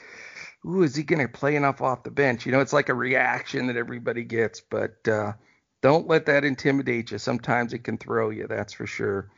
[0.66, 2.44] ooh, is he going to play enough off the bench?
[2.44, 5.32] You know, it's like a reaction that everybody gets, but uh,
[5.80, 7.18] don't let that intimidate you.
[7.18, 9.30] Sometimes it can throw you, that's for sure.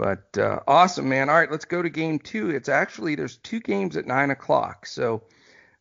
[0.00, 1.28] But uh, awesome, man.
[1.28, 2.48] All right, let's go to game two.
[2.48, 5.24] It's actually there's two games at nine o'clock, so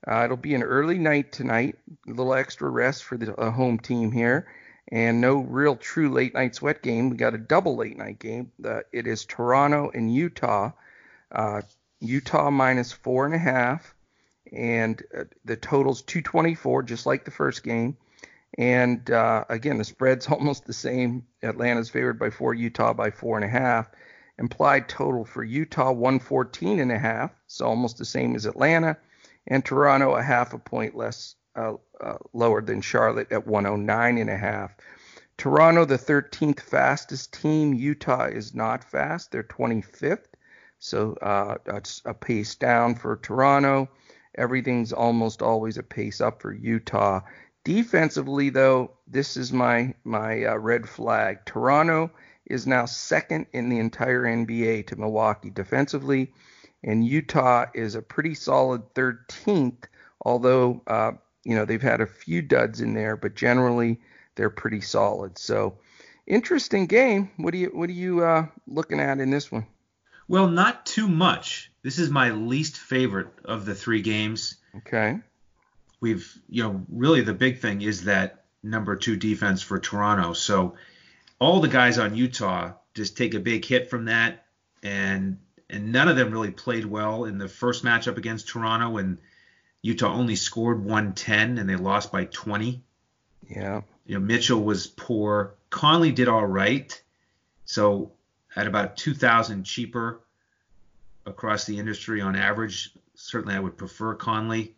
[0.06, 1.78] uh, it'll be an early night tonight.
[2.06, 4.46] A little extra rest for the uh, home team here,
[4.92, 7.10] and no real true late night sweat game.
[7.10, 8.52] We got a double late night game.
[8.92, 10.72] it is Toronto and Utah.
[11.32, 11.62] Uh,
[12.02, 13.96] Utah minus four and a half,
[14.52, 17.96] and uh, the total's 224, just like the first game.
[18.58, 21.26] And uh, again, the spread's almost the same.
[21.42, 23.90] Atlanta's favored by four, Utah by four and a half.
[24.40, 28.98] Implied total for Utah 114 and a half, so almost the same as Atlanta,
[29.48, 34.30] and Toronto a half a point less uh, uh, lower than Charlotte at 109 and
[34.30, 34.78] a half.
[35.38, 37.74] Toronto, the 13th fastest team.
[37.74, 40.28] Utah is not fast; they're 25th,
[40.78, 43.90] so uh, that's a pace down for Toronto.
[44.36, 47.20] Everything's almost always a pace up for Utah.
[47.66, 51.46] Defensively, though, this is my my uh, red flag.
[51.46, 52.10] Toronto
[52.50, 56.34] is now second in the entire NBA to Milwaukee defensively,
[56.84, 59.86] and Utah is a pretty solid 13th.
[60.22, 61.12] Although uh,
[61.44, 64.00] you know they've had a few duds in there, but generally
[64.36, 65.38] they're pretty solid.
[65.38, 65.78] So
[66.28, 67.32] interesting game.
[67.38, 69.66] What do you what are you uh, looking at in this one?
[70.28, 71.72] Well, not too much.
[71.82, 74.56] This is my least favorite of the three games.
[74.78, 75.20] Okay.
[76.02, 80.34] We've you know really the big thing is that number two defense for Toronto.
[80.34, 80.76] So
[81.40, 84.46] all the guys on Utah just take a big hit from that,
[84.84, 85.38] and
[85.70, 89.20] and none of them really played well in the first matchup against Toronto, and
[89.82, 92.84] Utah only scored 110 and they lost by 20.
[93.48, 93.82] Yeah.
[94.06, 95.54] You know, Mitchell was poor.
[95.70, 97.00] Conley did all right.
[97.66, 98.12] So
[98.56, 100.22] at about 2,000 cheaper
[101.26, 104.76] across the industry on average, certainly I would prefer Conley.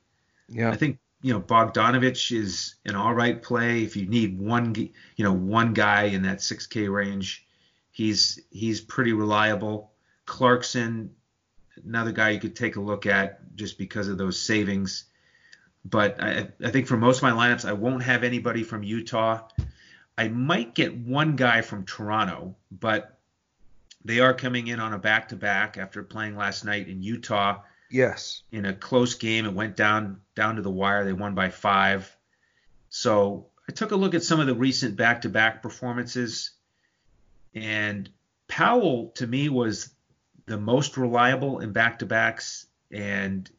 [0.50, 0.70] Yeah.
[0.70, 5.24] I think you know Bogdanovich is an all right play if you need one you
[5.24, 7.46] know one guy in that 6K range.
[7.92, 9.92] He's he's pretty reliable.
[10.26, 11.14] Clarkson,
[11.86, 15.06] another guy you could take a look at just because of those savings.
[15.84, 19.48] But I, I think for most of my lineups, I won't have anybody from Utah.
[20.18, 23.18] I might get one guy from Toronto, but
[24.06, 27.62] they are coming in on a back to back after playing last night in Utah.
[27.92, 28.44] Yes.
[28.52, 31.04] In a close game, it went down down to the wire.
[31.04, 32.16] They won by five.
[32.90, 36.52] So I took a look at some of the recent back-to-back performances,
[37.54, 38.10] and
[38.48, 39.94] Powell to me was
[40.46, 42.66] the most reliable in back-to-backs.
[42.92, 43.50] And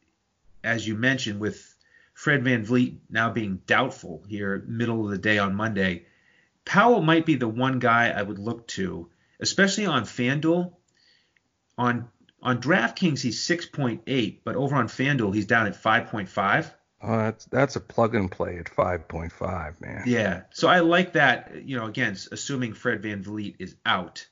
[0.63, 1.75] as you mentioned, with
[2.13, 6.05] Fred Van VanVleet now being doubtful here, middle of the day on Monday,
[6.65, 10.73] Powell might be the one guy I would look to, especially on FanDuel.
[11.75, 12.07] On
[12.43, 16.71] on DraftKings, he's 6.8, but over on FanDuel, he's down at 5.5.
[17.05, 20.03] Oh, that's that's a plug and play at 5.5, man.
[20.05, 20.43] Yeah.
[20.51, 21.65] So I like that.
[21.65, 24.25] You know, again, assuming Fred Van VanVleet is out.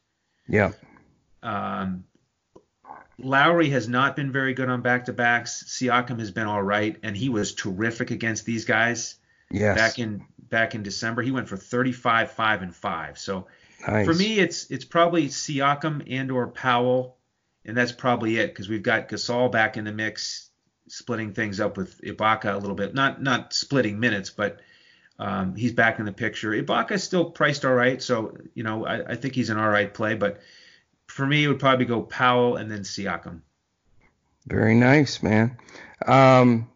[0.47, 0.71] Yeah.
[1.43, 2.05] Um,
[3.17, 5.63] Lowry has not been very good on back to backs.
[5.67, 9.15] Siakam has been all right, and he was terrific against these guys.
[9.49, 9.77] Yes.
[9.77, 13.19] Back in back in December, he went for 35, five and five.
[13.19, 13.47] So
[13.85, 14.05] nice.
[14.05, 17.17] for me, it's it's probably Siakam and or Powell
[17.65, 20.49] and that's probably it because we've got Gasol back in the mix,
[20.87, 22.93] splitting things up with Ibaka a little bit.
[22.93, 24.59] Not not splitting minutes, but
[25.19, 26.51] um, he's back in the picture.
[26.51, 29.93] Ibaka's still priced all right, so you know I, I, think he's an all right
[29.93, 30.15] play.
[30.15, 30.41] But
[31.07, 33.41] for me, it would probably go Powell and then Siakam.
[34.47, 35.57] Very nice, man.
[36.07, 36.67] Um,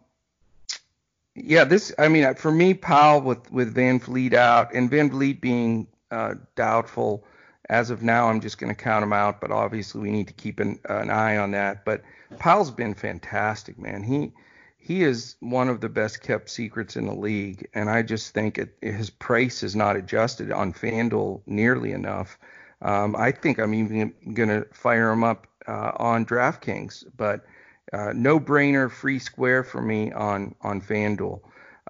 [1.34, 6.34] yeah, this I mean for me, Powell with with VanVleet out and VanVleet being uh,
[6.54, 7.24] doubtful
[7.68, 10.34] as of now, I'm just going to count him out, but obviously we need to
[10.34, 11.84] keep an, an eye on that.
[11.84, 12.02] But
[12.38, 14.02] Powell's been fantastic, man.
[14.02, 14.32] He
[14.78, 18.56] he is one of the best kept secrets in the league, and I just think
[18.56, 22.38] it, his price is not adjusted on FanDuel nearly enough.
[22.82, 27.44] Um, I think I'm even going to fire him up uh, on DraftKings, but
[27.92, 31.40] uh, no brainer, free square for me on on FanDuel.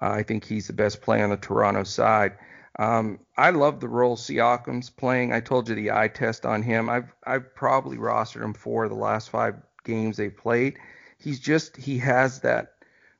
[0.01, 2.33] Uh, I think he's the best play on the Toronto side.
[2.79, 5.33] Um, I love the role Siakam's playing.
[5.33, 6.89] I told you the eye test on him.
[6.89, 10.77] I've I've probably rostered him for the last five games they've played.
[11.17, 12.73] He's just he has that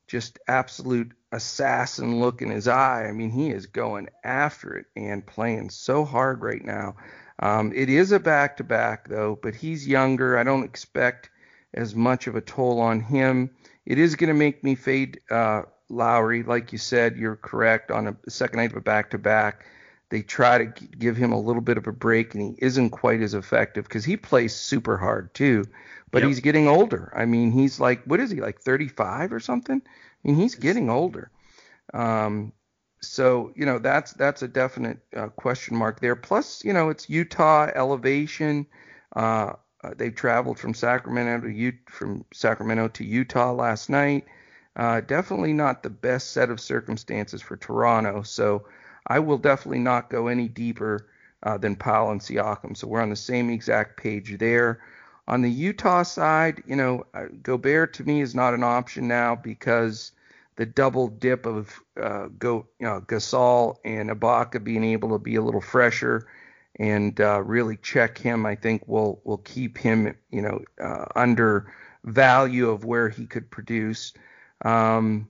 [0.05, 3.07] just absolute assassin look in his eye.
[3.07, 6.95] I mean, he is going after it and playing so hard right now.
[7.39, 10.37] Um, it is a back to back though, but he's younger.
[10.37, 11.29] I don't expect
[11.73, 13.51] as much of a toll on him.
[13.85, 17.91] It is going to make me fade uh, Lowry, like you said, you're correct.
[17.91, 19.65] On a second night of a back to back,
[20.09, 23.21] they try to give him a little bit of a break, and he isn't quite
[23.21, 25.65] as effective because he plays super hard too.
[26.11, 26.29] But yep.
[26.29, 27.11] he's getting older.
[27.15, 29.81] I mean, he's like, what is he, like 35 or something?
[29.85, 31.29] I mean, he's getting older.
[31.93, 32.53] Um,
[32.99, 36.15] so you know that's that's a definite uh, question mark there.
[36.15, 38.65] Plus, you know, it's Utah elevation.
[39.15, 44.25] Uh, uh, they traveled from Sacramento to U- from Sacramento to Utah last night.
[44.77, 48.21] Uh, definitely not the best set of circumstances for Toronto.
[48.21, 48.67] So
[49.07, 51.07] I will definitely not go any deeper
[51.43, 52.77] uh, than Powell and Siakam.
[52.77, 54.79] So we're on the same exact page there.
[55.27, 59.35] On the Utah side, you know, uh, Gobert to me is not an option now
[59.35, 60.11] because
[60.57, 65.35] the double dip of uh, go, you know, Gasol and Ibaka being able to be
[65.35, 66.27] a little fresher
[66.79, 71.73] and uh, really check him, I think will will keep him, you know, uh, under
[72.03, 74.13] value of where he could produce.
[74.63, 75.29] Um,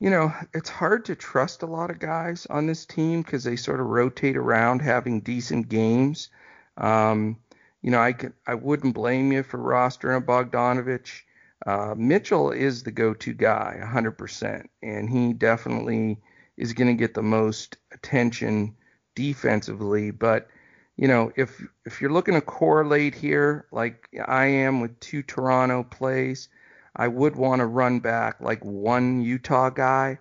[0.00, 3.56] you know, it's hard to trust a lot of guys on this team because they
[3.56, 6.28] sort of rotate around having decent games.
[6.76, 7.38] Um,
[7.80, 11.22] you know, I could, I wouldn't blame you for rostering a Bogdanovich.
[11.66, 16.20] Uh, Mitchell is the go-to guy, 100%, and he definitely
[16.56, 18.74] is going to get the most attention
[19.14, 20.10] defensively.
[20.10, 20.48] But
[20.96, 25.82] you know, if if you're looking to correlate here, like I am with two Toronto
[25.82, 26.48] plays,
[26.96, 30.18] I would want to run back like one Utah guy,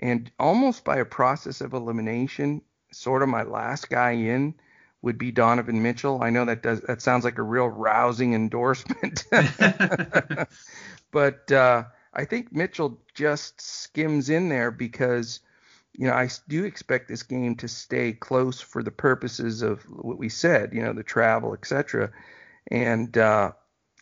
[0.00, 4.54] and almost by a process of elimination, sort of my last guy in
[5.02, 6.22] would be Donovan Mitchell.
[6.22, 9.24] I know that does that sounds like a real rousing endorsement,
[11.10, 15.40] but uh, I think Mitchell just skims in there because
[15.94, 20.18] you know, I do expect this game to stay close for the purposes of what
[20.18, 22.10] we said, you know, the travel, etc.
[22.70, 23.52] And uh,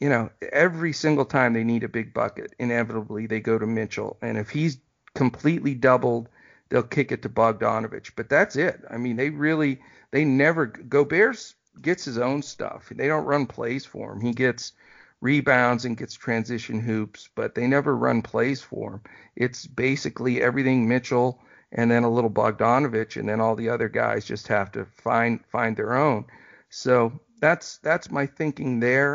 [0.01, 4.17] you know, every single time they need a big bucket, inevitably they go to Mitchell,
[4.23, 4.79] and if he's
[5.15, 6.29] completely doubled,
[6.71, 8.13] they'll kick it to Bogdanovich.
[8.17, 8.83] But that's it.
[8.91, 10.67] I mean, they really, they never.
[10.67, 12.91] Gobert gets his own stuff.
[12.95, 14.21] They don't run plays for him.
[14.21, 14.73] He gets
[15.21, 19.01] rebounds and gets transition hoops, but they never run plays for him.
[19.37, 21.41] It's basically everything Mitchell
[21.73, 25.45] and then a little Bogdanovich, and then all the other guys just have to find
[25.47, 26.25] find their own.
[26.71, 29.15] So that's that's my thinking there,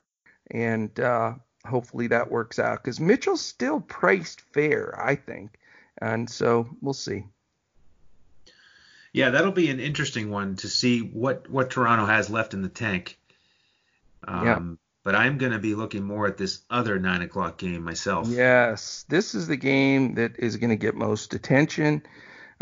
[0.51, 1.34] and uh,
[1.65, 5.60] hopefully that works out because Mitchell's still priced fair, I think,
[6.01, 7.25] and so we'll see.
[9.13, 12.69] Yeah, that'll be an interesting one to see what what Toronto has left in the
[12.69, 13.17] tank.
[14.27, 14.60] Um, yeah.
[15.03, 18.27] But I'm going to be looking more at this other nine o'clock game myself.
[18.27, 22.01] Yes, this is the game that is going to get most attention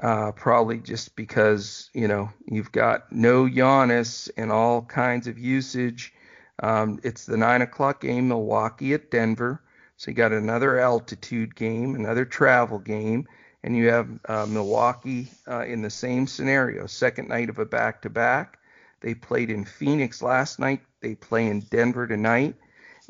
[0.02, 6.14] uh, probably just because you know you've got no Giannis and all kinds of usage.
[6.62, 9.62] Um, it's the nine o'clock game, Milwaukee at Denver.
[9.98, 13.28] So you got another altitude game, another travel game,
[13.64, 18.58] and you have uh, Milwaukee uh, in the same scenario, second night of a back-to-back.
[19.02, 20.82] They played in Phoenix last night.
[21.02, 22.56] They play in Denver tonight,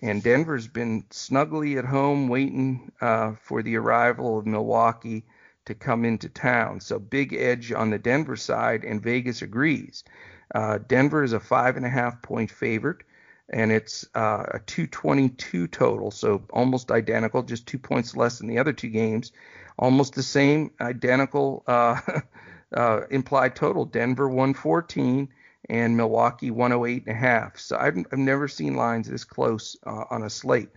[0.01, 5.25] and Denver's been snugly at home waiting uh, for the arrival of Milwaukee
[5.65, 6.79] to come into town.
[6.81, 10.03] So big edge on the Denver side, and Vegas agrees.
[10.53, 13.03] Uh, Denver is a five and a half point favorite,
[13.49, 18.59] and it's uh, a 222 total, so almost identical, just two points less than the
[18.59, 19.31] other two games.
[19.77, 21.99] Almost the same, identical uh,
[22.75, 23.85] uh implied total.
[23.85, 25.29] Denver 114
[25.69, 27.57] and Milwaukee 108 and a half.
[27.59, 30.69] So I've, I've never seen lines this close uh, on a slate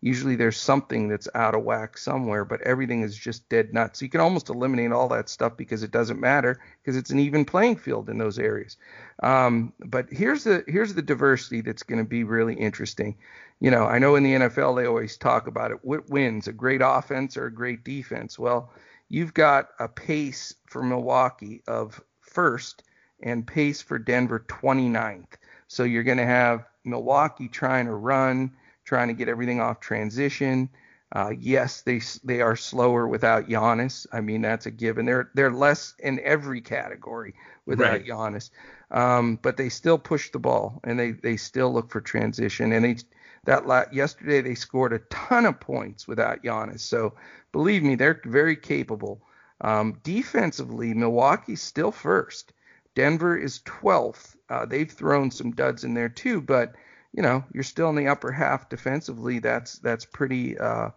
[0.00, 4.00] usually there's something that's out of whack somewhere, but everything is just dead nuts.
[4.00, 7.44] You can almost eliminate all that stuff because it doesn't matter because it's an even
[7.44, 8.76] playing field in those areas.
[9.22, 13.16] Um, but here's the here's the diversity that's going to be really interesting.
[13.60, 15.78] You know, I know in the NFL they always talk about it.
[15.82, 18.38] What wins, a great offense or a great defense?
[18.38, 18.72] Well,
[19.08, 22.84] you've got a pace for Milwaukee of first
[23.22, 25.34] and pace for Denver 29th.
[25.68, 28.52] So you're going to have Milwaukee trying to run
[28.90, 30.68] trying to get everything off transition.
[31.14, 34.04] Uh, yes, they they are slower without Giannis.
[34.12, 35.06] I mean that's a given.
[35.06, 37.34] They're they're less in every category
[37.66, 38.04] without right.
[38.04, 38.50] Giannis,
[38.90, 42.72] um, but they still push the ball and they they still look for transition.
[42.72, 42.96] And they
[43.44, 46.80] that la- yesterday they scored a ton of points without Giannis.
[46.80, 47.14] So
[47.52, 49.22] believe me, they're very capable.
[49.60, 52.52] Um, defensively, Milwaukee's still first.
[52.96, 54.34] Denver is 12th.
[54.48, 56.74] Uh, they've thrown some duds in there too, but
[57.12, 59.38] you know you're still in the upper half defensively.
[59.38, 60.90] That's that's pretty uh,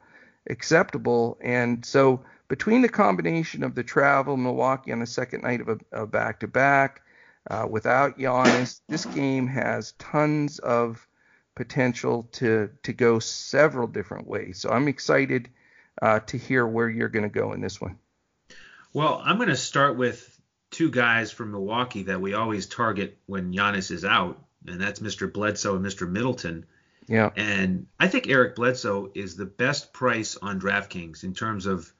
[0.49, 1.38] acceptable.
[1.41, 6.05] And so between the combination of the travel, Milwaukee on the second night of a
[6.05, 7.01] back to back,
[7.70, 11.07] without Giannis, this game has tons of
[11.55, 14.59] potential to to go several different ways.
[14.59, 15.49] So I'm excited
[16.01, 17.97] uh, to hear where you're going to go in this one.
[18.93, 20.30] Well, I'm going to start with
[20.72, 25.32] two guys from Milwaukee that we always target when Giannis is out, and that's Mr.
[25.32, 26.09] Bledsoe and Mr.
[26.09, 26.66] Middleton.
[27.07, 27.32] Yeah.
[27.36, 31.91] And I think Eric Bledsoe is the best price on DraftKings in terms of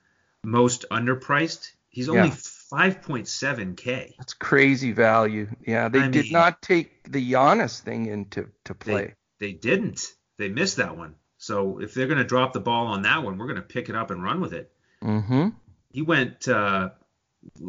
[0.44, 1.72] most underpriced.
[1.90, 2.36] He's only yeah.
[2.36, 4.14] 5.7k.
[4.18, 5.48] That's crazy value.
[5.66, 9.14] Yeah, they I did mean, not take the Giannis thing into to play.
[9.40, 10.14] They, they didn't.
[10.38, 11.16] They missed that one.
[11.38, 13.90] So if they're going to drop the ball on that one, we're going to pick
[13.90, 14.72] it up and run with it.
[15.04, 15.50] Mm-hmm.
[15.92, 16.90] He went uh,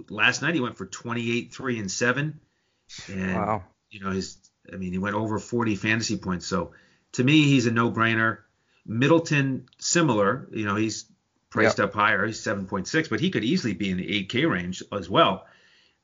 [0.09, 0.55] last night.
[0.55, 2.41] He went for 28, three and seven,
[3.13, 3.65] and wow.
[3.91, 4.39] you know his
[4.73, 6.47] I mean, he went over 40 fantasy points.
[6.47, 6.73] So
[7.13, 8.39] to me, he's a no-brainer.
[8.87, 10.49] Middleton, similar.
[10.53, 11.07] You know, he's
[11.51, 11.89] priced yep.
[11.89, 12.27] up higher.
[12.27, 15.47] He's 7.6, but he could easily be in the 8K range as well.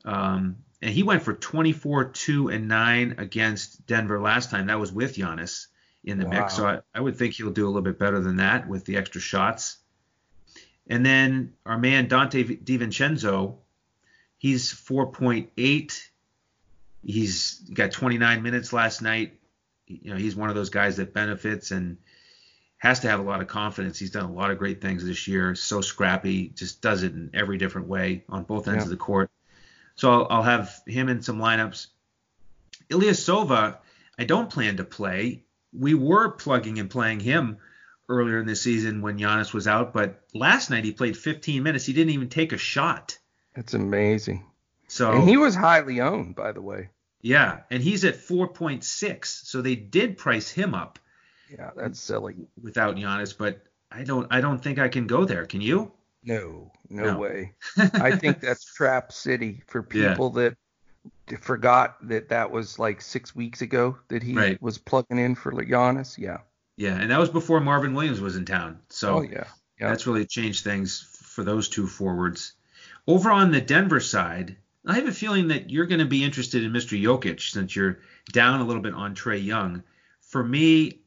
[0.05, 4.67] Um, and he went for 24, 2, and 9 against Denver last time.
[4.67, 5.67] That was with Giannis
[6.03, 6.31] in the wow.
[6.31, 6.55] mix.
[6.55, 8.97] So I, I, would think he'll do a little bit better than that with the
[8.97, 9.77] extra shots.
[10.87, 13.57] And then our man Donte DiVincenzo,
[14.37, 16.07] he's 4.8.
[17.03, 19.39] He's got 29 minutes last night.
[19.87, 21.97] You know, he's one of those guys that benefits and
[22.77, 23.99] has to have a lot of confidence.
[23.99, 25.53] He's done a lot of great things this year.
[25.55, 28.83] So scrappy, just does it in every different way on both ends yeah.
[28.83, 29.29] of the court.
[29.95, 31.87] So I'll, I'll, have him in some lineups.
[32.89, 33.77] Ilyasova,
[34.17, 35.43] I don't plan to play.
[35.73, 37.57] We were plugging and playing him
[38.09, 41.85] earlier in the season when Giannis was out, but last night he played 15 minutes.
[41.85, 43.17] He didn't even take a shot.
[43.55, 44.45] That's amazing.
[44.91, 46.89] So and he was highly owned, by the way.
[47.21, 50.99] Yeah, and he's at 4.6, so they did price him up.
[51.49, 52.35] Yeah, that's silly.
[52.61, 55.45] Without Giannis, but I don't I don't think I can go there.
[55.45, 55.93] Can you?
[56.25, 57.17] No, no, no.
[57.17, 57.53] way.
[57.77, 60.49] I think that's trap city for people yeah.
[61.29, 64.61] that forgot that that was like six weeks ago that he right.
[64.61, 66.17] was plugging in for Giannis.
[66.17, 66.39] Yeah.
[66.75, 68.81] Yeah, and that was before Marvin Williams was in town.
[68.89, 69.45] So oh, yeah.
[69.79, 69.87] yeah.
[69.87, 72.53] that's really changed things for those two forwards.
[73.07, 76.63] Over on the Denver side, I have a feeling that you're going to be interested
[76.63, 76.99] in Mr.
[76.99, 77.99] Jokic since you're
[78.31, 79.83] down a little bit on Trae Young.
[80.21, 81.01] For me,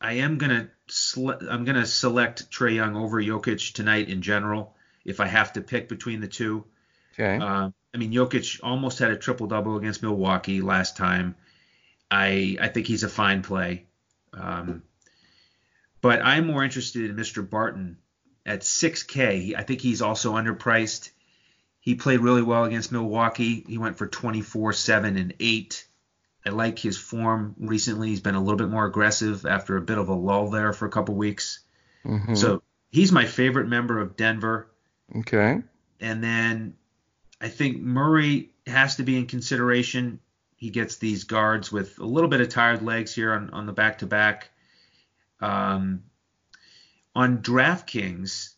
[0.00, 4.22] I am going to sele- I'm going to select Trae Young over Jokic tonight in
[4.22, 6.64] general if I have to pick between the two.
[7.14, 7.36] Okay.
[7.36, 11.34] Uh, I mean, Jokic almost had a triple double against Milwaukee last time.
[12.10, 13.86] I I think he's a fine play.
[14.32, 14.82] Um,
[16.00, 17.48] but I'm more interested in Mr.
[17.48, 17.96] Barton
[18.44, 19.56] at 6K.
[19.56, 21.10] I think he's also underpriced.
[21.86, 23.64] He played really well against Milwaukee.
[23.64, 25.86] He went for 24, 7, and 8.
[26.44, 28.08] I like his form recently.
[28.08, 30.86] He's been a little bit more aggressive after a bit of a lull there for
[30.86, 31.60] a couple weeks.
[32.04, 32.34] Mm-hmm.
[32.34, 34.68] So he's my favorite member of Denver.
[35.18, 35.62] Okay.
[36.00, 36.74] And then
[37.40, 40.18] I think Murray has to be in consideration.
[40.56, 43.72] He gets these guards with a little bit of tired legs here on, on the
[43.72, 44.50] back to back.
[45.40, 46.02] Um,
[47.14, 48.54] on DraftKings,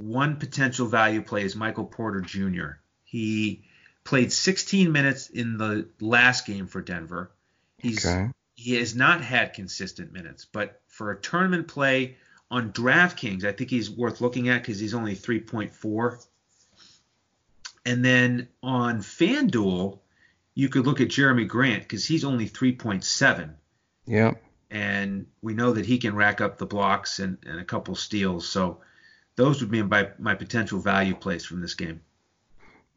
[0.00, 2.78] one potential value play is Michael Porter Jr.
[3.04, 3.64] He
[4.04, 7.30] played 16 minutes in the last game for Denver.
[7.78, 8.30] He's okay.
[8.54, 12.16] he has not had consistent minutes, but for a tournament play
[12.50, 16.26] on DraftKings, I think he's worth looking at because he's only 3.4.
[17.84, 19.98] And then on FanDuel,
[20.54, 23.54] you could look at Jerami Grant because he's only 3.7.
[24.06, 24.34] Yeah.
[24.70, 28.48] And we know that he can rack up the blocks and, and a couple steals.
[28.48, 28.80] So
[29.38, 32.00] those would be my, my potential value plays from this game.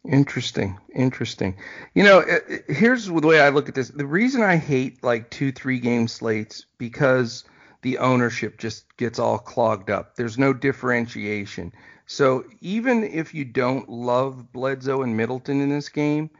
[0.04, 1.56] Interesting, interesting.
[1.94, 2.26] You know,
[2.68, 3.89] here's the way I look at this.
[3.89, 7.44] The reason I hate like two, three game slates because
[7.84, 10.16] the ownership just gets all clogged up.
[10.16, 11.74] There's no differentiation.
[12.08, 16.32] So even if you don't love Bledsoe and Middleton in this game,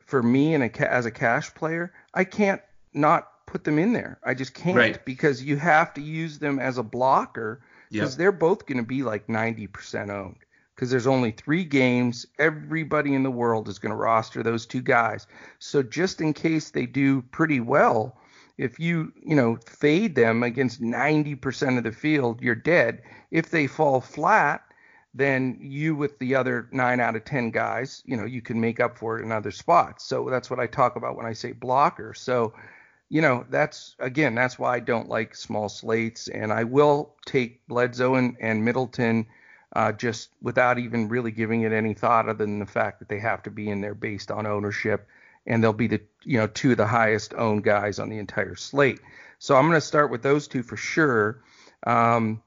[0.00, 2.60] for me and a, as a cash player, I can't
[2.92, 4.18] not put them in there.
[4.22, 5.04] I just can't right.
[5.06, 8.18] because you have to use them as a blocker because yep.
[8.18, 10.36] they're both going to be like 90% owned
[10.74, 12.26] because there's only three games.
[12.38, 15.26] Everybody in the world is going to roster those two guys.
[15.58, 18.18] So just in case they do pretty well,
[18.58, 23.02] if you you know fade them against 90% of the field, you're dead.
[23.30, 24.62] If they fall flat,
[25.14, 28.80] then you with the other nine out of 10 guys, you know, you can make
[28.80, 30.04] up for it in other spots.
[30.04, 32.12] So that's what I talk about when I say blocker.
[32.12, 32.52] So
[33.08, 37.66] you know, that's again, that's why I don't like small slates, and I will take
[37.68, 39.26] Bledsoe and, and Middleton
[39.74, 43.18] uh, just without even really giving it any thought other than the fact that they
[43.18, 45.06] have to be in there based on ownership,
[45.46, 48.56] and they'll be the you know two of the highest owned guys on the entire
[48.56, 49.00] slate.
[49.38, 51.42] So I'm going to start with those two for sure.
[51.86, 52.42] Um,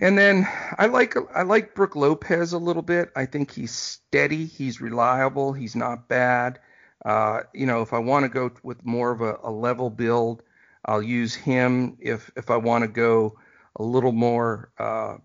[0.00, 3.10] and then I like I like Brook Lopez a little bit.
[3.14, 6.58] I think he's steady, he's reliable, he's not bad.
[7.04, 10.42] Uh, you know, if I want to go with more of a, a level build,
[10.86, 11.96] I'll use him.
[12.00, 13.38] If if I want to go
[13.76, 15.16] a little more uh,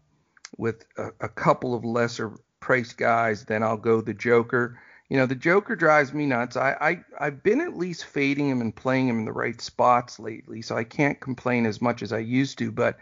[0.58, 4.80] with a, a couple of lesser priced guys, then I'll go the Joker.
[5.10, 6.56] You know, the Joker drives me nuts.
[6.56, 10.20] I, I I've been at least fading him and playing him in the right spots
[10.20, 12.72] lately, so I can't complain as much as I used to.
[12.72, 12.98] But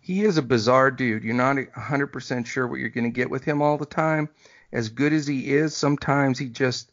[0.00, 1.24] he is a bizarre dude.
[1.24, 4.28] You're not 100% sure what you're going to get with him all the time.
[4.72, 6.90] As good as he is, sometimes he just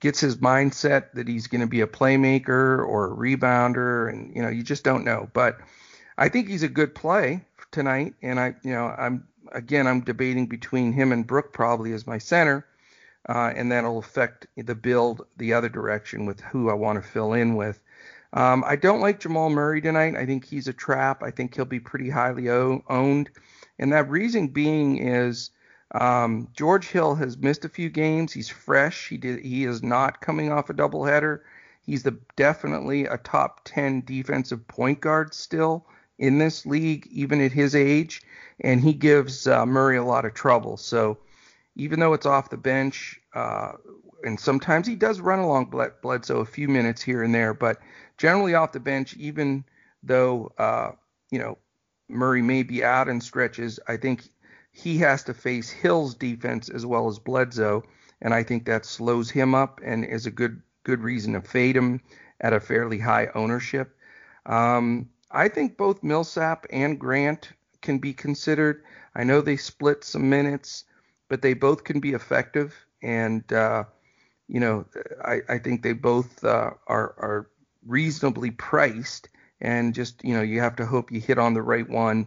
[0.00, 4.42] gets his mindset that he's going to be a playmaker or a rebounder, and you
[4.42, 5.28] know, you just don't know.
[5.32, 5.58] But
[6.18, 10.46] I think he's a good play tonight, and I, you know, I'm again, I'm debating
[10.46, 12.66] between him and Brook probably as my center,
[13.28, 17.32] uh, and that'll affect the build the other direction with who I want to fill
[17.32, 17.80] in with.
[18.32, 20.14] Um, I don't like Jamal Murray tonight.
[20.16, 21.22] I think he's a trap.
[21.22, 23.28] I think he'll be pretty highly o- owned.
[23.78, 25.50] And that reason being is
[25.92, 28.32] um, George Hill has missed a few games.
[28.32, 29.08] He's fresh.
[29.08, 29.44] He did.
[29.44, 31.40] He is not coming off a doubleheader.
[31.82, 35.86] He's the definitely a top 10 defensive point guard still
[36.18, 38.22] in this league, even at his age,
[38.60, 40.76] and he gives uh, Murray a lot of trouble.
[40.76, 41.18] So
[41.76, 43.72] even though it's off the bench, uh,
[44.22, 45.72] and sometimes he does run along
[46.02, 47.78] Bledsoe a few minutes here and there, but
[48.18, 49.64] generally off the bench, even
[50.02, 50.92] though uh,
[51.30, 51.56] you know
[52.08, 54.28] Murray may be out in stretches, I think
[54.72, 57.82] he has to face Hill's defense as well as Bledsoe,
[58.22, 61.76] and I think that slows him up and is a good good reason to fade
[61.76, 62.00] him
[62.40, 63.96] at a fairly high ownership.
[64.46, 67.50] Um, I think both Millsap and Grant
[67.82, 68.82] can be considered.
[69.14, 70.84] I know they split some minutes,
[71.28, 72.74] but they both can be effective.
[73.02, 73.84] And, uh,
[74.48, 74.86] you know,
[75.24, 77.50] I, I think they both uh, are, are
[77.86, 79.28] reasonably priced.
[79.60, 82.26] And just, you know, you have to hope you hit on the right one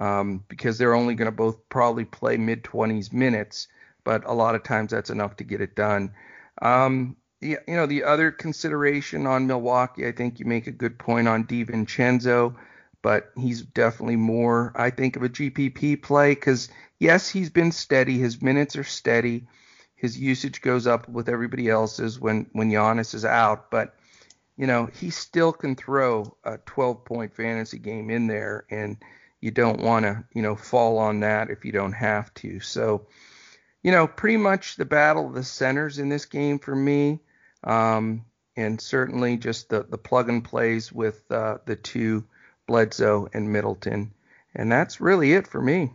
[0.00, 3.68] um, because they're only going to both probably play mid 20s minutes.
[4.04, 6.12] But a lot of times that's enough to get it done.
[6.60, 11.28] Um, you know, the other consideration on Milwaukee, I think you make a good point
[11.28, 12.54] on DiVincenzo,
[13.02, 18.18] but he's definitely more, I think, of a GPP play because, yes, he's been steady.
[18.18, 19.46] His minutes are steady.
[19.94, 23.70] His usage goes up with everybody else's when, when Giannis is out.
[23.70, 23.94] But,
[24.56, 28.96] you know, he still can throw a 12 point fantasy game in there, and
[29.44, 32.60] you don't want to, you know, fall on that if you don't have to.
[32.60, 33.06] So,
[33.82, 37.20] you know, pretty much the battle of the centers in this game for me
[37.62, 38.24] um,
[38.56, 42.24] and certainly just the, the plug and plays with uh, the two
[42.66, 44.14] Bledsoe and Middleton.
[44.54, 45.92] And that's really it for me.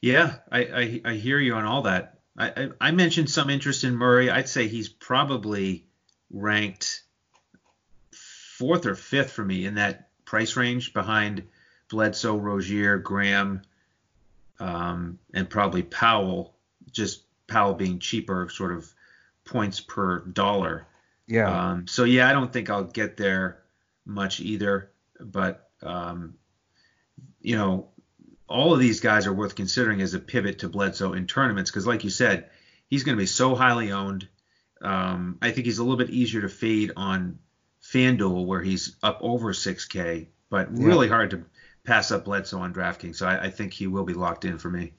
[0.00, 2.20] Yeah, I, I, I hear you on all that.
[2.38, 4.30] I, I, I, mentioned some interest in Murray.
[4.30, 5.84] I'd say he's probably
[6.30, 7.02] ranked
[8.12, 11.42] fourth or fifth for me in that price range behind
[11.88, 13.62] Bledsoe, Rozier, Graham,
[14.58, 16.54] um, and probably Powell.
[16.90, 18.92] Just Powell being cheaper, sort of
[19.44, 20.86] points per dollar.
[21.26, 21.70] Yeah.
[21.70, 23.62] Um, so yeah, I don't think I'll get there
[24.04, 26.34] much either, but um,
[27.40, 27.88] you know,
[28.48, 31.86] all of these guys are worth considering as a pivot to Bledsoe in tournaments because,
[31.86, 32.50] like you said,
[32.88, 34.28] he's going to be so highly owned.
[34.80, 37.38] Um, I think he's a little bit easier to fade on
[37.82, 41.12] FanDuel where he's up over 6K, but really yeah.
[41.12, 41.44] hard to
[41.86, 43.16] pass up Bledsoe on DraftKings.
[43.16, 44.92] So I, I think he will be locked in for me.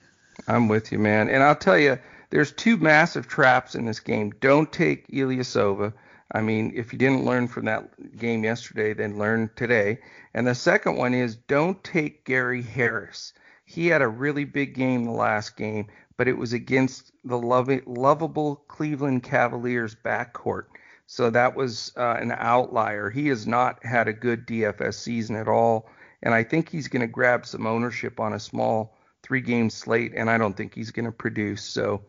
[0.48, 1.30] I'm with you, man.
[1.30, 4.34] And I'll tell you, there's two massive traps in this game.
[4.40, 5.94] Don't take Ilyasova.
[6.32, 10.00] I mean, if you didn't learn from that game yesterday, then learn today.
[10.34, 13.34] And the second one is don't take Gary Harris.
[13.66, 18.56] He had a really big game the last game, but it was against the lovable
[18.68, 20.66] Cleveland Cavaliers backcourt.
[21.06, 23.10] So that was uh, an outlier.
[23.10, 25.90] He has not had a good DFS season at all.
[26.24, 30.14] And I think he's going to grab some ownership on a small three game slate,
[30.16, 31.64] and I don't think he's going to produce.
[31.64, 32.04] So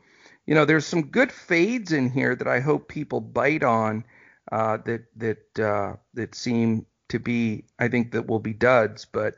[0.48, 4.02] you know, there's some good fades in here that I hope people bite on
[4.50, 9.04] uh, that that uh, that seem to be, I think that will be duds.
[9.04, 9.34] But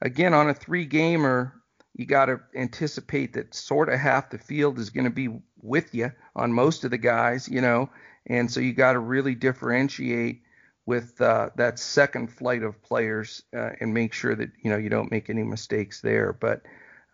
[0.00, 1.52] again, on a three gamer,
[1.94, 5.96] you got to anticipate that sort of half the field is going to be with
[5.96, 7.90] you on most of the guys, you know,
[8.26, 10.41] and so you got to really differentiate
[10.86, 14.88] with uh, that second flight of players uh, and make sure that you know you
[14.88, 16.32] don't make any mistakes there.
[16.32, 16.62] But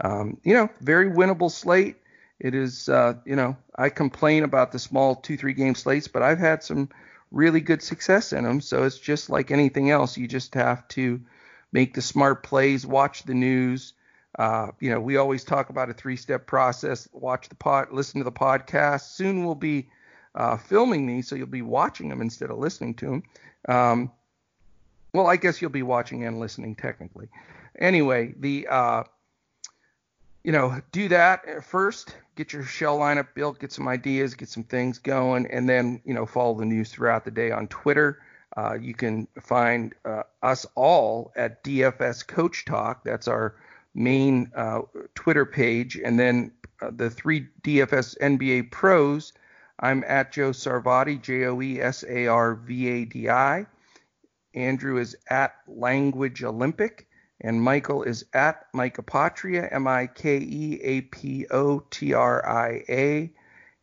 [0.00, 1.96] um, you know, very winnable slate
[2.40, 6.22] it is, uh, you know, I complain about the small two, three game slates, but
[6.22, 6.88] I've had some
[7.30, 8.60] really good success in them.
[8.60, 10.16] So it's just like anything else.
[10.16, 11.20] You just have to
[11.72, 13.92] make the smart plays, watch the news.
[14.38, 17.08] Uh, you know, we always talk about a three step process.
[17.12, 19.14] Watch the pod, listen to the podcast.
[19.14, 19.88] Soon we'll be
[20.34, 23.22] uh, filming these, so you'll be watching them instead of listening to them.
[23.68, 24.10] Um,
[25.14, 27.28] well, I guess you'll be watching and listening technically.
[27.78, 29.04] Anyway, the uh,
[30.48, 34.64] you know, do that first, get your shell lineup built, get some ideas, get some
[34.64, 38.22] things going, and then, you know, follow the news throughout the day on Twitter.
[38.56, 43.04] Uh, you can find uh, us all at DFS Coach Talk.
[43.04, 43.56] That's our
[43.94, 44.82] main uh,
[45.14, 46.00] Twitter page.
[46.02, 49.32] And then uh, the three DFS NBA pros,
[49.80, 53.66] I'm at Joe Sarvadi, J O E S A R V A D I.
[54.54, 57.06] Andrew is at Language Olympic.
[57.40, 62.46] And Michael is at Mike Apotria, M I K E A P O T R
[62.48, 63.32] I A.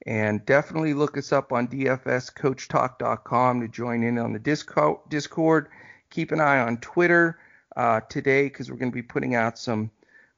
[0.05, 5.69] And definitely look us up on dfscoachtalk.com to join in on the Discord.
[6.09, 7.39] Keep an eye on Twitter
[7.75, 9.89] uh, today because we're going to be putting out some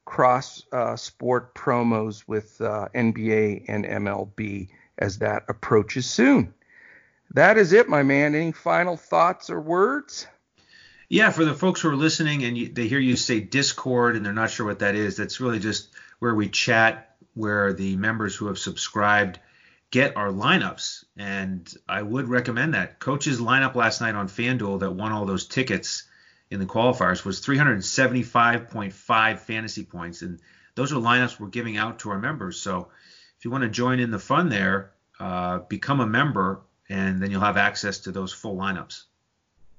[0.04, 4.68] cross uh, sport promos with uh, NBA and MLB
[4.98, 6.52] as that approaches soon.
[7.34, 8.34] That is it, my man.
[8.34, 10.26] Any final thoughts or words?
[11.08, 14.24] Yeah, for the folks who are listening and you, they hear you say Discord and
[14.24, 15.88] they're not sure what that is, that's really just
[16.18, 19.38] where we chat, where the members who have subscribed
[19.90, 21.04] get our lineups.
[21.16, 22.98] And I would recommend that.
[22.98, 26.04] Coach's lineup last night on FanDuel that won all those tickets
[26.50, 30.22] in the qualifiers was 375.5 fantasy points.
[30.22, 30.40] And
[30.74, 32.58] those are lineups we're giving out to our members.
[32.58, 32.88] So
[33.38, 37.30] if you want to join in the fun there, uh, become a member, and then
[37.30, 39.04] you'll have access to those full lineups.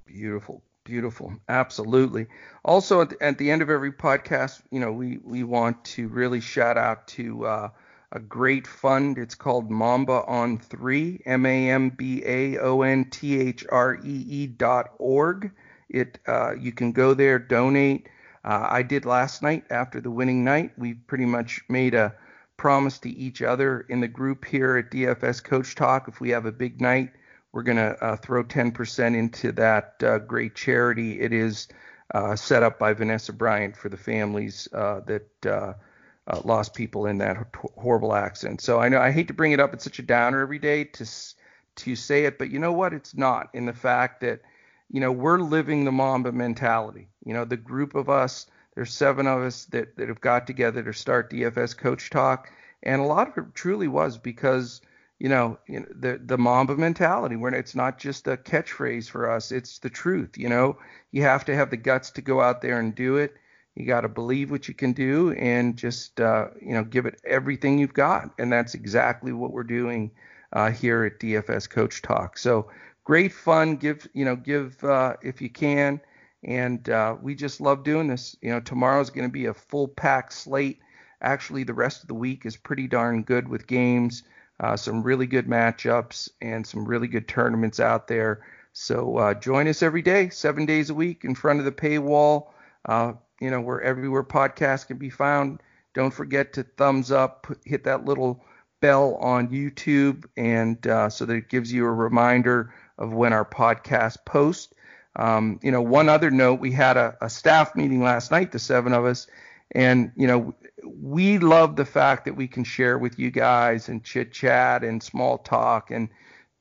[0.06, 0.64] Beautiful.
[0.86, 1.34] Beautiful.
[1.50, 2.28] Absolutely.
[2.66, 6.08] Also, at the, at the, end of every podcast, you know, we, we want to
[6.08, 7.70] really shout out to uh,
[8.12, 9.18] a great fund.
[9.18, 14.00] It's called Mamba on Three, M A M B A O N T H R
[14.04, 15.52] E E dot org.
[15.90, 18.08] It uh, you can go there, donate.
[18.44, 20.72] Uh, I did last night after the winning night.
[20.78, 22.16] We pretty much made a
[22.60, 26.10] promise to each other in the group here at DFS Coach Talk.
[26.10, 27.10] If we have a big night,
[27.54, 31.22] we're going to uh, throw 10% into that uh, great charity.
[31.22, 31.70] It is
[32.14, 35.74] uh, set up by Vanessa Bryant for the families uh, that uh,
[36.28, 37.38] uh, lost people in that
[37.78, 38.60] horrible accident.
[38.60, 39.74] So I know I hate to bring it up.
[39.74, 41.06] It's such a downer every day to
[41.76, 42.94] to say it, but you know what?
[42.94, 44.42] It's not in the fact that
[44.92, 47.08] you know we're living the Mamba mentality.
[47.24, 48.48] You know, the group of us,
[48.80, 52.50] there's seven of us that that have got together to start DFS Coach Talk,
[52.82, 54.80] and a lot of it truly was because
[55.20, 59.30] you know, you know the the Mamba mentality where it's not just a catchphrase for
[59.30, 60.38] us, it's the truth.
[60.38, 60.78] You know,
[61.12, 63.36] you have to have the guts to go out there and do it
[63.76, 67.20] you got to believe what you can do and just uh, you know give it
[67.26, 70.12] everything you've got, and that's exactly what we're doing
[70.54, 72.38] uh, here at DFS Coach Talk.
[72.38, 72.70] So
[73.04, 73.76] great fun.
[73.76, 76.00] Give you know give uh, if you can,
[76.44, 78.36] and uh, we just love doing this.
[78.42, 80.80] You know tomorrow's going to be a full pack slate.
[81.22, 84.24] Actually, the rest of the week is pretty darn good with games,
[84.60, 88.46] uh, some really good matchups, and some really good tournaments out there.
[88.72, 92.50] So uh, join us every day, seven days a week, in front of the paywall.
[92.86, 95.62] Uh, you know, where everywhere podcasts can be found.
[95.94, 98.44] Don't forget to thumbs up, hit that little
[98.82, 103.46] bell on YouTube, and uh, so that it gives you a reminder of when our
[103.46, 104.74] podcast posts.
[105.16, 108.60] Um, you know, one other note, we had a, a staff meeting last night, the
[108.60, 109.28] seven of us,
[109.72, 114.04] and you know, we love the fact that we can share with you guys and
[114.04, 116.10] chit chat and small talk and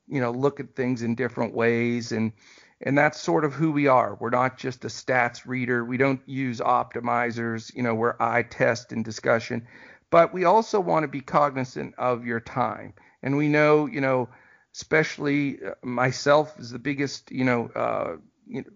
[0.08, 2.32] you know look at things in different ways and
[2.80, 4.16] and that's sort of who we are.
[4.20, 5.84] We're not just a stats reader.
[5.84, 9.66] We don't use optimizers, you know, we're eye test and discussion,
[10.10, 12.94] but we also want to be cognizant of your time.
[13.22, 14.28] And we know, you know,
[14.74, 18.16] especially uh, myself is the biggest, you know, uh,
[18.48, 18.68] you know,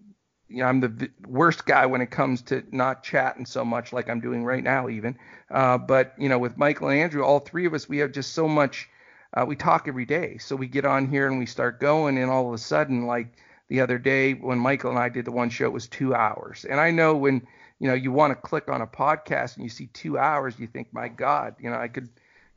[0.49, 4.07] you know, I'm the worst guy when it comes to not chatting so much like
[4.07, 5.17] I'm doing right now, even.
[5.49, 8.33] Uh, but you know, with Michael and Andrew, all three of us, we have just
[8.33, 8.87] so much.
[9.35, 12.29] Uh, we talk every day, so we get on here and we start going, and
[12.29, 13.33] all of a sudden, like
[13.67, 16.65] the other day when Michael and I did the one show, it was two hours.
[16.65, 17.47] And I know when
[17.79, 20.67] you know you want to click on a podcast and you see two hours, you
[20.67, 22.09] think, my God, you know, I could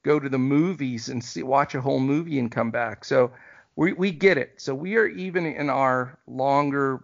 [0.02, 3.06] go to the movies and see watch a whole movie and come back.
[3.06, 3.32] So
[3.74, 4.54] we we get it.
[4.58, 7.02] So we are even in our longer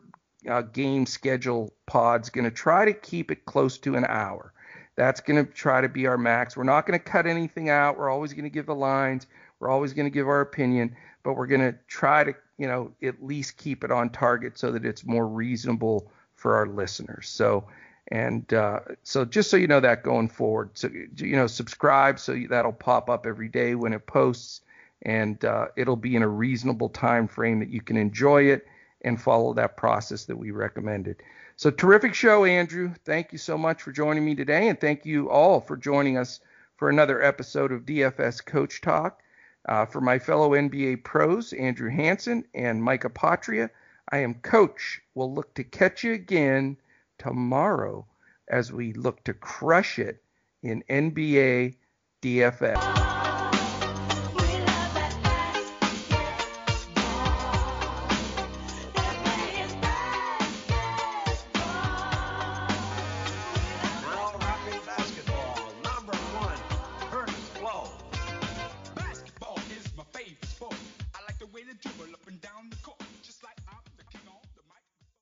[0.48, 4.52] uh, game schedule pods going to try to keep it close to an hour.
[4.94, 6.56] That's going to try to be our max.
[6.56, 7.98] We're not going to cut anything out.
[7.98, 9.26] We're always going to give the lines.
[9.58, 12.92] We're always going to give our opinion, but we're going to try to you know,
[13.02, 17.28] at least keep it on target so that it's more reasonable for our listeners.
[17.28, 17.64] So,
[18.06, 22.38] and uh, so just so you know that going forward, so you know, subscribe so
[22.48, 24.60] that'll pop up every day when it posts,
[25.02, 28.64] and uh, it'll be in a reasonable time frame that you can enjoy it
[29.02, 31.22] and follow that process that we recommended.
[31.56, 32.94] So terrific show, Andrew.
[33.04, 36.40] Thank you so much for joining me today, and thank you all for joining us
[36.76, 39.22] for another episode of DFS Coach Talk.
[39.68, 43.70] Uh, for my fellow NBA pros, Andrew Hanson and Mike Apotria,
[44.10, 45.00] I am Coach.
[45.14, 46.76] We'll look to catch you again
[47.18, 48.04] tomorrow
[48.48, 50.20] as we look to crush it
[50.62, 51.76] in NBA
[52.22, 53.11] DFS.